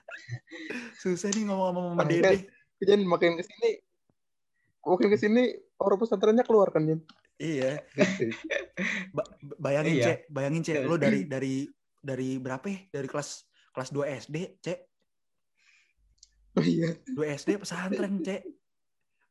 [0.96, 2.14] Susah nih ngomong-ngomong sama Oke.
[2.14, 2.38] Dede.
[2.78, 3.72] Jadi makin ke sini
[4.84, 5.44] makin ke sini
[5.80, 7.02] orang pesantrennya keluar kan Jen.
[7.42, 7.82] Iya.
[9.10, 9.26] Ba-
[9.58, 10.06] bayangin, Iya.
[10.06, 10.20] Cek.
[10.30, 10.86] Bayangin, Cek.
[10.86, 11.66] Lo dari dari
[11.98, 12.80] dari berapa ya?
[12.92, 13.30] Dari kelas
[13.74, 14.80] kelas 2 SD, Cek.
[16.54, 18.46] Oh iya, 2 SD pesantren, Cek.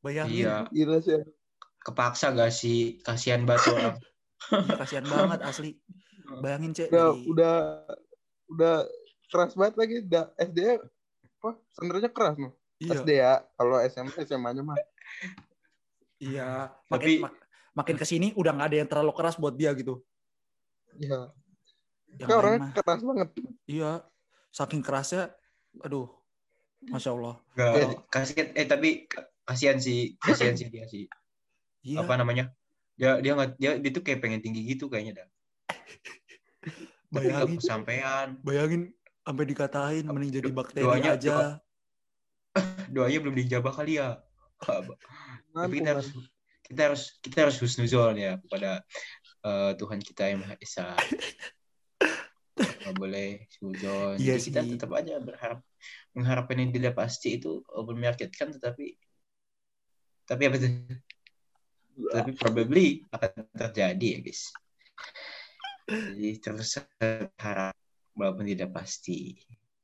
[0.01, 0.43] Bayangin.
[0.43, 1.23] Iya, gila sih.
[1.79, 3.97] kepaksa gak sih kasihan banget orang.
[4.51, 5.71] Iya, kasihan banget asli.
[6.39, 6.89] Bayangin, Cek.
[6.89, 7.57] Udah Dari, udah
[8.49, 8.75] udah
[9.27, 9.95] keras banget lagi.
[10.03, 10.59] Udah SD
[11.39, 11.51] apa?
[11.69, 12.53] Pesantrennya keras mah.
[12.79, 13.35] iya, SD ya.
[13.53, 14.79] Kalau SMP SMA-nya mah.
[16.19, 16.71] iya.
[16.87, 17.41] Tapi- Makin, mak-
[17.75, 20.03] makin ke sini udah nggak ada yang terlalu keras buat dia gitu.
[20.95, 21.31] Iya.
[22.15, 23.29] Yang orangnya keras banget.
[23.65, 23.93] iya.
[24.51, 25.31] Saking kerasnya,
[25.81, 26.11] aduh.
[26.91, 27.35] Masya Allah.
[27.55, 27.87] Gak, Iya.
[28.11, 28.89] kasihan eh tapi
[29.45, 31.07] kasihan sih, kasihan sih dia sih.
[31.83, 32.03] Iya.
[32.03, 32.51] Apa namanya?
[32.99, 35.29] Dia dia nggak dia, dia tuh kayak pengen tinggi gitu kayaknya dah.
[37.13, 37.61] Bayangin.
[37.61, 38.27] kesampaian.
[38.41, 38.83] Bayangin
[39.23, 41.37] sampai dikatain mending jadi bakteri Doanya- aja.
[42.95, 44.21] Doanya belum dijabah kali ya.
[45.53, 46.09] Tapi kita harus
[46.63, 48.81] kita harus kita harus husnuzon ya kepada
[49.45, 50.97] eh, Tuhan kita yang Maha Esa.
[52.63, 54.15] Nggak boleh suzon.
[54.19, 54.71] Iya Jadi kita sih.
[54.77, 55.61] tetap aja berharap
[56.15, 58.95] mengharapkan yang tidak pasti itu walaupun menyakitkan tetapi
[60.27, 60.71] tapi apa tuh?
[61.93, 64.43] Tapi probably akan terjadi ya guys.
[65.91, 66.81] Jadi terus
[67.37, 67.77] harap
[68.17, 69.37] walaupun tidak pasti.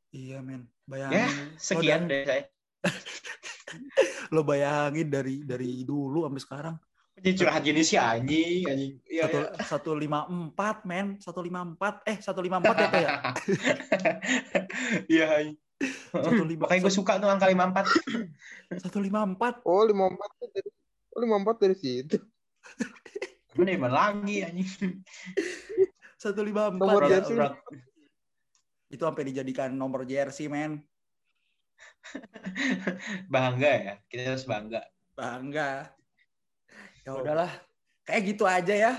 [0.09, 0.65] Iya, men.
[0.89, 1.49] Ya, Bayangin.
[1.61, 2.45] sekian dari saya.
[4.35, 6.77] Lo bayangin dari dari dulu sampai sekarang.
[7.19, 8.93] Jadi curhat gini sih anjing, anjing.
[9.05, 9.51] Iya, Satu, iya.
[9.67, 11.07] satu lima empat, men.
[11.19, 12.07] Satu lima empat.
[12.07, 13.11] Eh, satu lima empat ya, Pak, ya?
[15.19, 15.57] Iya, anjing.
[16.11, 16.67] Satu lima.
[16.67, 18.83] Makanya gue suka tuh angka 54.
[18.83, 19.63] Satu lima empat.
[19.67, 20.71] Oh, 54 tuh dari
[21.15, 22.19] Oh, 54 dari situ.
[23.55, 25.03] Gue lagi anjing.
[26.19, 26.87] Satu lima empat.
[26.87, 27.35] Nomor jersey.
[27.35, 27.59] Orang-
[28.89, 30.81] Itu sampai dijadikan nomor jersey, men.
[33.29, 34.81] Bangga ya, kita harus bangga.
[35.13, 35.93] Bangga.
[37.09, 37.49] Ya udahlah.
[38.05, 38.93] Kayak gitu aja ya.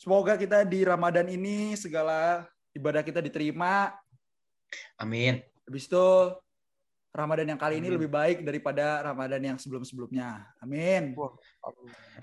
[0.00, 3.92] Semoga kita di Ramadan ini segala ibadah kita diterima.
[4.96, 5.44] Amin.
[5.68, 6.08] Habis itu
[7.12, 7.96] Ramadan yang kali ini Amin.
[8.00, 10.40] lebih baik daripada Ramadan yang sebelum-sebelumnya.
[10.64, 11.12] Amin.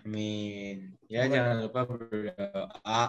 [0.02, 0.98] Amin.
[1.06, 3.04] Ya Semoga- jangan lupa berdoa,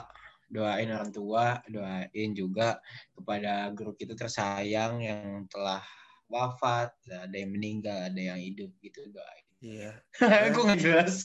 [0.53, 2.77] doain orang tua, doain juga
[3.17, 5.81] kepada guru kita tersayang yang telah
[6.29, 9.46] wafat, ada yang meninggal, ada yang hidup gitu doain.
[9.65, 9.93] Iya.
[10.53, 11.25] Gue nggak jelas.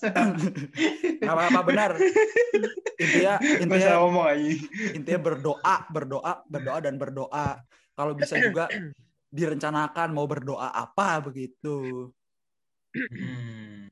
[1.32, 1.91] Apa-apa benar.
[2.95, 4.49] Intinya intinya ngomong aja.
[4.95, 7.59] intinya berdoa, berdoa, berdoa dan berdoa.
[7.91, 8.71] Kalau bisa juga
[9.32, 12.09] direncanakan mau berdoa apa begitu.
[12.95, 13.88] Hmm.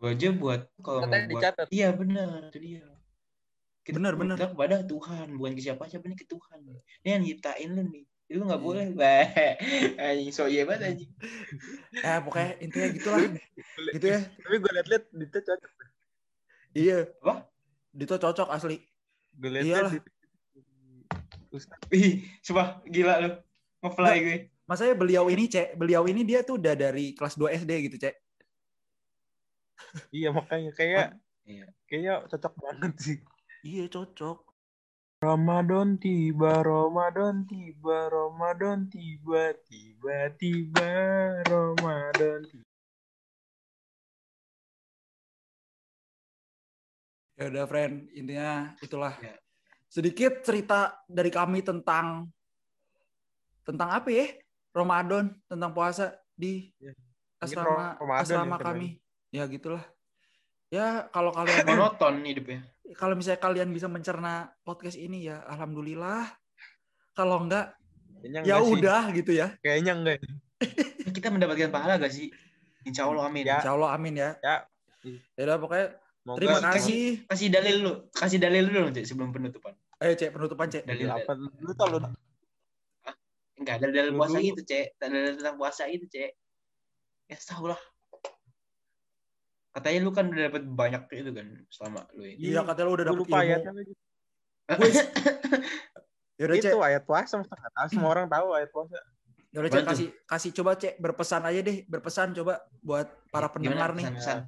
[0.00, 1.68] Gue aja buat kalau mau buat dicatat.
[1.72, 2.84] iya benar itu dia.
[3.82, 4.38] Kita Benar, benar.
[4.38, 6.62] kepada Tuhan, bukan ke siapa siapa nih ke Tuhan.
[7.02, 8.06] Ini yang nyiptain lu nih.
[8.32, 8.66] Itu nggak Iya.
[8.66, 8.84] boleh.
[8.96, 9.28] Wah,
[10.08, 11.10] anjing so iya banget anjing.
[12.00, 13.20] Eh pokoknya intinya gitulah.
[13.92, 14.20] Gitu ya.
[14.24, 15.70] Tapi gue liat-liat Dito cocok.
[16.72, 16.98] Iya.
[17.20, 17.34] Apa?
[17.92, 18.80] Dito cocok asli.
[19.36, 20.00] Gue liat-liat.
[21.92, 23.30] Ih, sumpah gila lu.
[23.84, 24.36] Nge-fly gue.
[24.64, 28.14] Masanya beliau ini, Cek, beliau ini dia tuh udah dari kelas 2 SD gitu, Cek.
[30.08, 31.06] Iya makanya kayak
[31.44, 31.66] Iya.
[31.84, 33.16] kayaknya cocok banget sih.
[33.60, 34.38] Iya, cocok.
[35.22, 40.90] Ramadan tiba, Ramadan tiba, Ramadan tiba, tiba tiba,
[41.46, 42.66] Ramadan tiba.
[47.38, 48.10] Ya udah, friend.
[48.18, 49.38] Intinya itulah Ya.
[49.86, 52.26] sedikit cerita dari kami tentang
[53.62, 54.26] tentang apa ya?
[54.74, 56.98] Ramadan, tentang puasa di Ya.
[57.38, 58.88] asrama Ramadan asrama ya, kami.
[59.30, 59.86] Ya gitulah.
[60.66, 62.71] Ya kalau kalian Monoton hidupnya.
[62.92, 66.26] Kalau misalnya kalian bisa mencerna podcast ini ya alhamdulillah.
[67.12, 67.76] Kalau enggak
[68.22, 68.72] Kayaknya ya enggak sih.
[68.78, 69.46] udah gitu ya.
[69.60, 70.16] Kayaknya enggak.
[71.12, 72.30] Kita mendapatkan pahala gak sih?
[72.82, 73.44] Insya Allah amin.
[73.44, 73.58] Ya.
[73.60, 74.30] Insya Allah amin ya.
[74.40, 74.56] Ya.
[75.34, 75.86] Ya udah pokoknya
[76.22, 77.02] Semoga terima Kasih- kasih.
[77.26, 79.74] Kasih dalil lu, kasih dalil dulu Cek, sebelum penutupan.
[79.98, 80.86] Ayo cek penutupan cek.
[80.86, 81.18] Dalil, dalil.
[81.26, 81.98] apa lu tau lu
[83.58, 84.18] Enggak, ada dalil Dulu.
[84.22, 84.86] puasa gitu, Cek.
[84.98, 86.30] Dalil tentang puasa gitu, Cek.
[87.26, 87.78] Ya tahu lah.
[89.72, 92.52] Katanya lu kan udah dapat banyak itu kan selama lu ini.
[92.52, 93.72] Iya katanya lu udah dapet lupa ilmu.
[94.68, 94.90] Gue
[96.40, 96.72] Yaudah, Cek.
[96.74, 97.86] Itu ayat puasa nggak tahu.
[97.88, 98.98] Semua orang tahu ayat puasa.
[99.52, 103.90] Yaudah, Cek, kasih kasih coba, Cek, berpesan aja deh, berpesan coba buat para Gimana pendengar
[103.92, 104.04] nih.
[104.08, 104.38] pesan-pesan?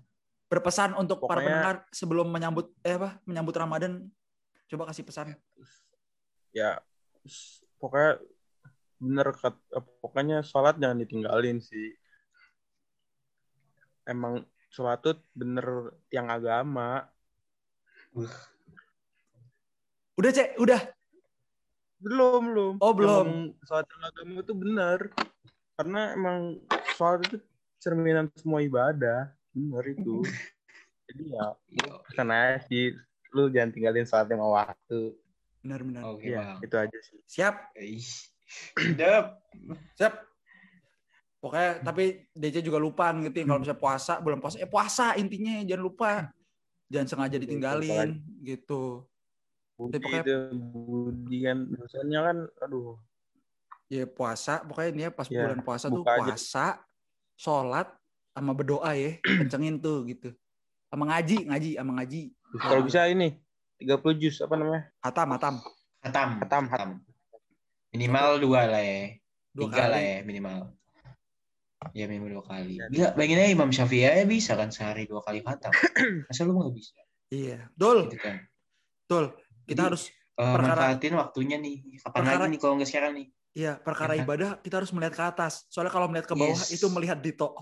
[0.45, 3.21] Berpesan untuk para Pokoknya- pendengar sebelum menyambut eh apa?
[3.25, 3.93] Menyambut Ramadan.
[4.67, 5.37] Coba kasih pesan.
[6.53, 6.81] Ya
[7.79, 8.21] pokoknya
[9.01, 9.55] bener kat,
[10.01, 11.95] pokoknya sholat jangan ditinggalin sih.
[14.05, 14.45] Emang
[14.75, 17.07] sholat tuh bener tiang agama.
[20.19, 20.83] Udah, Cek, udah.
[22.03, 22.75] Belum, belum.
[22.83, 23.27] Oh, Yang belum.
[23.63, 24.99] tiang agama itu bener.
[25.79, 26.39] Karena emang
[26.99, 27.39] sholat itu
[27.79, 29.31] cerminan semua ibadah.
[29.55, 30.27] Bener itu.
[31.07, 31.55] Jadi ya,
[32.19, 32.99] aja sih.
[33.31, 35.15] Lu jangan tinggalin sholat lima waktu.
[35.63, 36.03] Benar-benar.
[36.11, 36.59] Oke, ya, Bang.
[36.67, 37.19] itu aja sih.
[37.31, 37.55] Siap.
[37.79, 38.03] Ih,
[38.75, 39.39] Sedap.
[39.95, 40.34] Siap.
[41.45, 45.85] Pokoknya tapi DJ juga lupa ngerti kalau misalnya puasa, bulan puasa, eh puasa intinya jangan
[45.85, 46.11] lupa.
[46.89, 49.05] Jangan sengaja ditinggalin gitu.
[49.77, 52.97] Budi pokoknya- itu, Budi kan, dosanya kan, aduh.
[53.93, 56.17] Ya puasa, pokoknya ini ya pas Ya, bulan puasa tuh aja.
[56.17, 56.67] puasa,
[57.37, 57.93] sholat,
[58.33, 60.33] sama berdoa ya, kencengin tuh gitu.
[60.89, 62.23] Sama ngaji, ngaji, sama ngaji.
[62.57, 63.37] Kalau bisa ini,
[63.77, 64.89] 30 juz, apa namanya?
[65.05, 65.55] Hatam, hatam.
[66.01, 66.29] Hatam.
[66.41, 66.91] Hatam, Hatam.
[67.93, 69.13] Minimal dua lah ya.
[69.53, 70.09] Dua Tiga lah kali.
[70.09, 70.59] ya minimal.
[71.93, 72.81] Ya minimal dua kali.
[72.89, 75.69] Gila, bayangin aja Imam Syafi'i aja bisa kan sehari dua kali hatam.
[76.31, 76.97] Masa lu nggak bisa?
[77.29, 78.37] Iya, betul, Gitu kan.
[79.05, 79.25] betul.
[79.65, 80.03] Kita Jadi, harus,
[80.35, 81.77] Eh, Perkara- manfaatin waktunya nih.
[82.03, 83.27] Kapan Perkara- lagi nih kalau nggak sekarang nih?
[83.55, 85.63] ya perkara Ya ibadah kita harus melihat ke atas.
[85.71, 86.75] Soalnya kalau melihat ke bawah Yes.
[86.75, 87.55] itu melihat dito.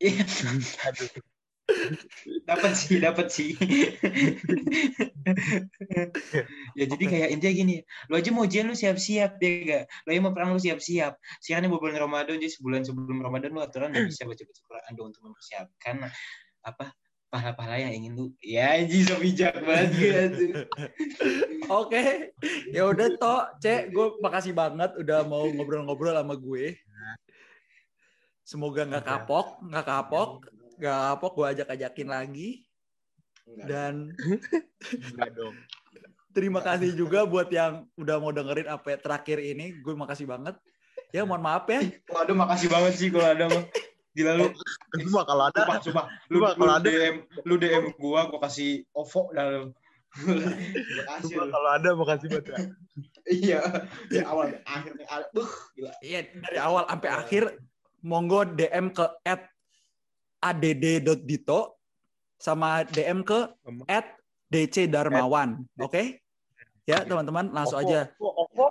[0.00, 0.24] Iya,
[0.88, 1.08] Aduh.
[2.46, 3.54] Dapat sih, dapat sih.
[6.78, 7.74] ya jadi kayak intinya gini,
[8.10, 9.84] lu aja mau ujian lu siap-siap ya gak?
[10.06, 11.16] Lu aja mau perang lu siap-siap.
[11.42, 15.06] Sekarang ini bulan Ramadan jadi sebulan sebelum Ramadan lu aturan udah bisa baca-baca Quran dong
[15.14, 16.10] untuk mempersiapkan
[16.60, 16.92] apa
[17.30, 20.66] pahala-pahala yang ingin lu ya anjing so bijak banget gitu.
[21.70, 22.34] Oke,
[22.74, 26.74] ya udah toh, Cek, gue makasih banget udah mau ngobrol-ngobrol sama gue.
[28.42, 30.30] Semoga nggak kapok, nggak kapok,
[30.80, 31.32] nggak kapok.
[31.34, 32.48] Gue ajak-ajakin lagi.
[33.60, 34.14] Dan
[35.10, 35.54] Enggak dong.
[36.30, 39.76] terima kasih juga buat yang udah mau dengerin apa terakhir ini.
[39.76, 40.54] Gue makasih banget.
[41.10, 41.82] Ya mohon maaf ya.
[42.06, 43.64] Kalau ada makasih banget sih kalau ada mah.
[44.10, 44.46] Gila lu.
[45.02, 46.04] Cuma kalau ada, Sumpah, sumpah.
[46.26, 49.70] Lu, Coba lu kalau ada- DM, lu DM gua, gua kasih OVO dalam.
[50.18, 51.52] Gua kasih cuma lu.
[51.52, 52.46] kalau ada makasih banget.
[52.46, 52.58] ya.
[53.26, 53.60] Iya.
[54.10, 54.92] Dari awal sampai akhir
[55.30, 55.92] Buh, gila.
[56.00, 57.42] Iya dari awal sampai akhir.
[58.00, 59.44] Monggo DM ke at
[60.40, 61.76] add.dito
[62.40, 63.52] sama DM ke
[63.86, 64.16] at
[64.48, 65.62] DC Darmawan.
[65.76, 66.24] Oke?
[66.88, 68.00] Ya teman-teman langsung Ovo, aja.
[68.18, 68.66] Ovo, Ovo.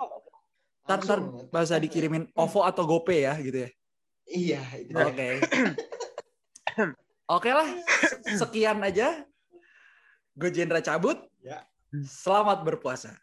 [0.89, 1.20] Ntar, ntar
[1.53, 3.70] bahasa dikirimin OVO atau GoPay ya gitu ya.
[4.30, 4.97] Iya, itu.
[4.97, 5.28] Oke.
[7.38, 7.70] Oke lah,
[8.26, 9.22] sekian aja.
[10.34, 11.22] Gue Jendra cabut.
[11.45, 11.61] Ya.
[12.05, 13.13] Selamat berpuasa.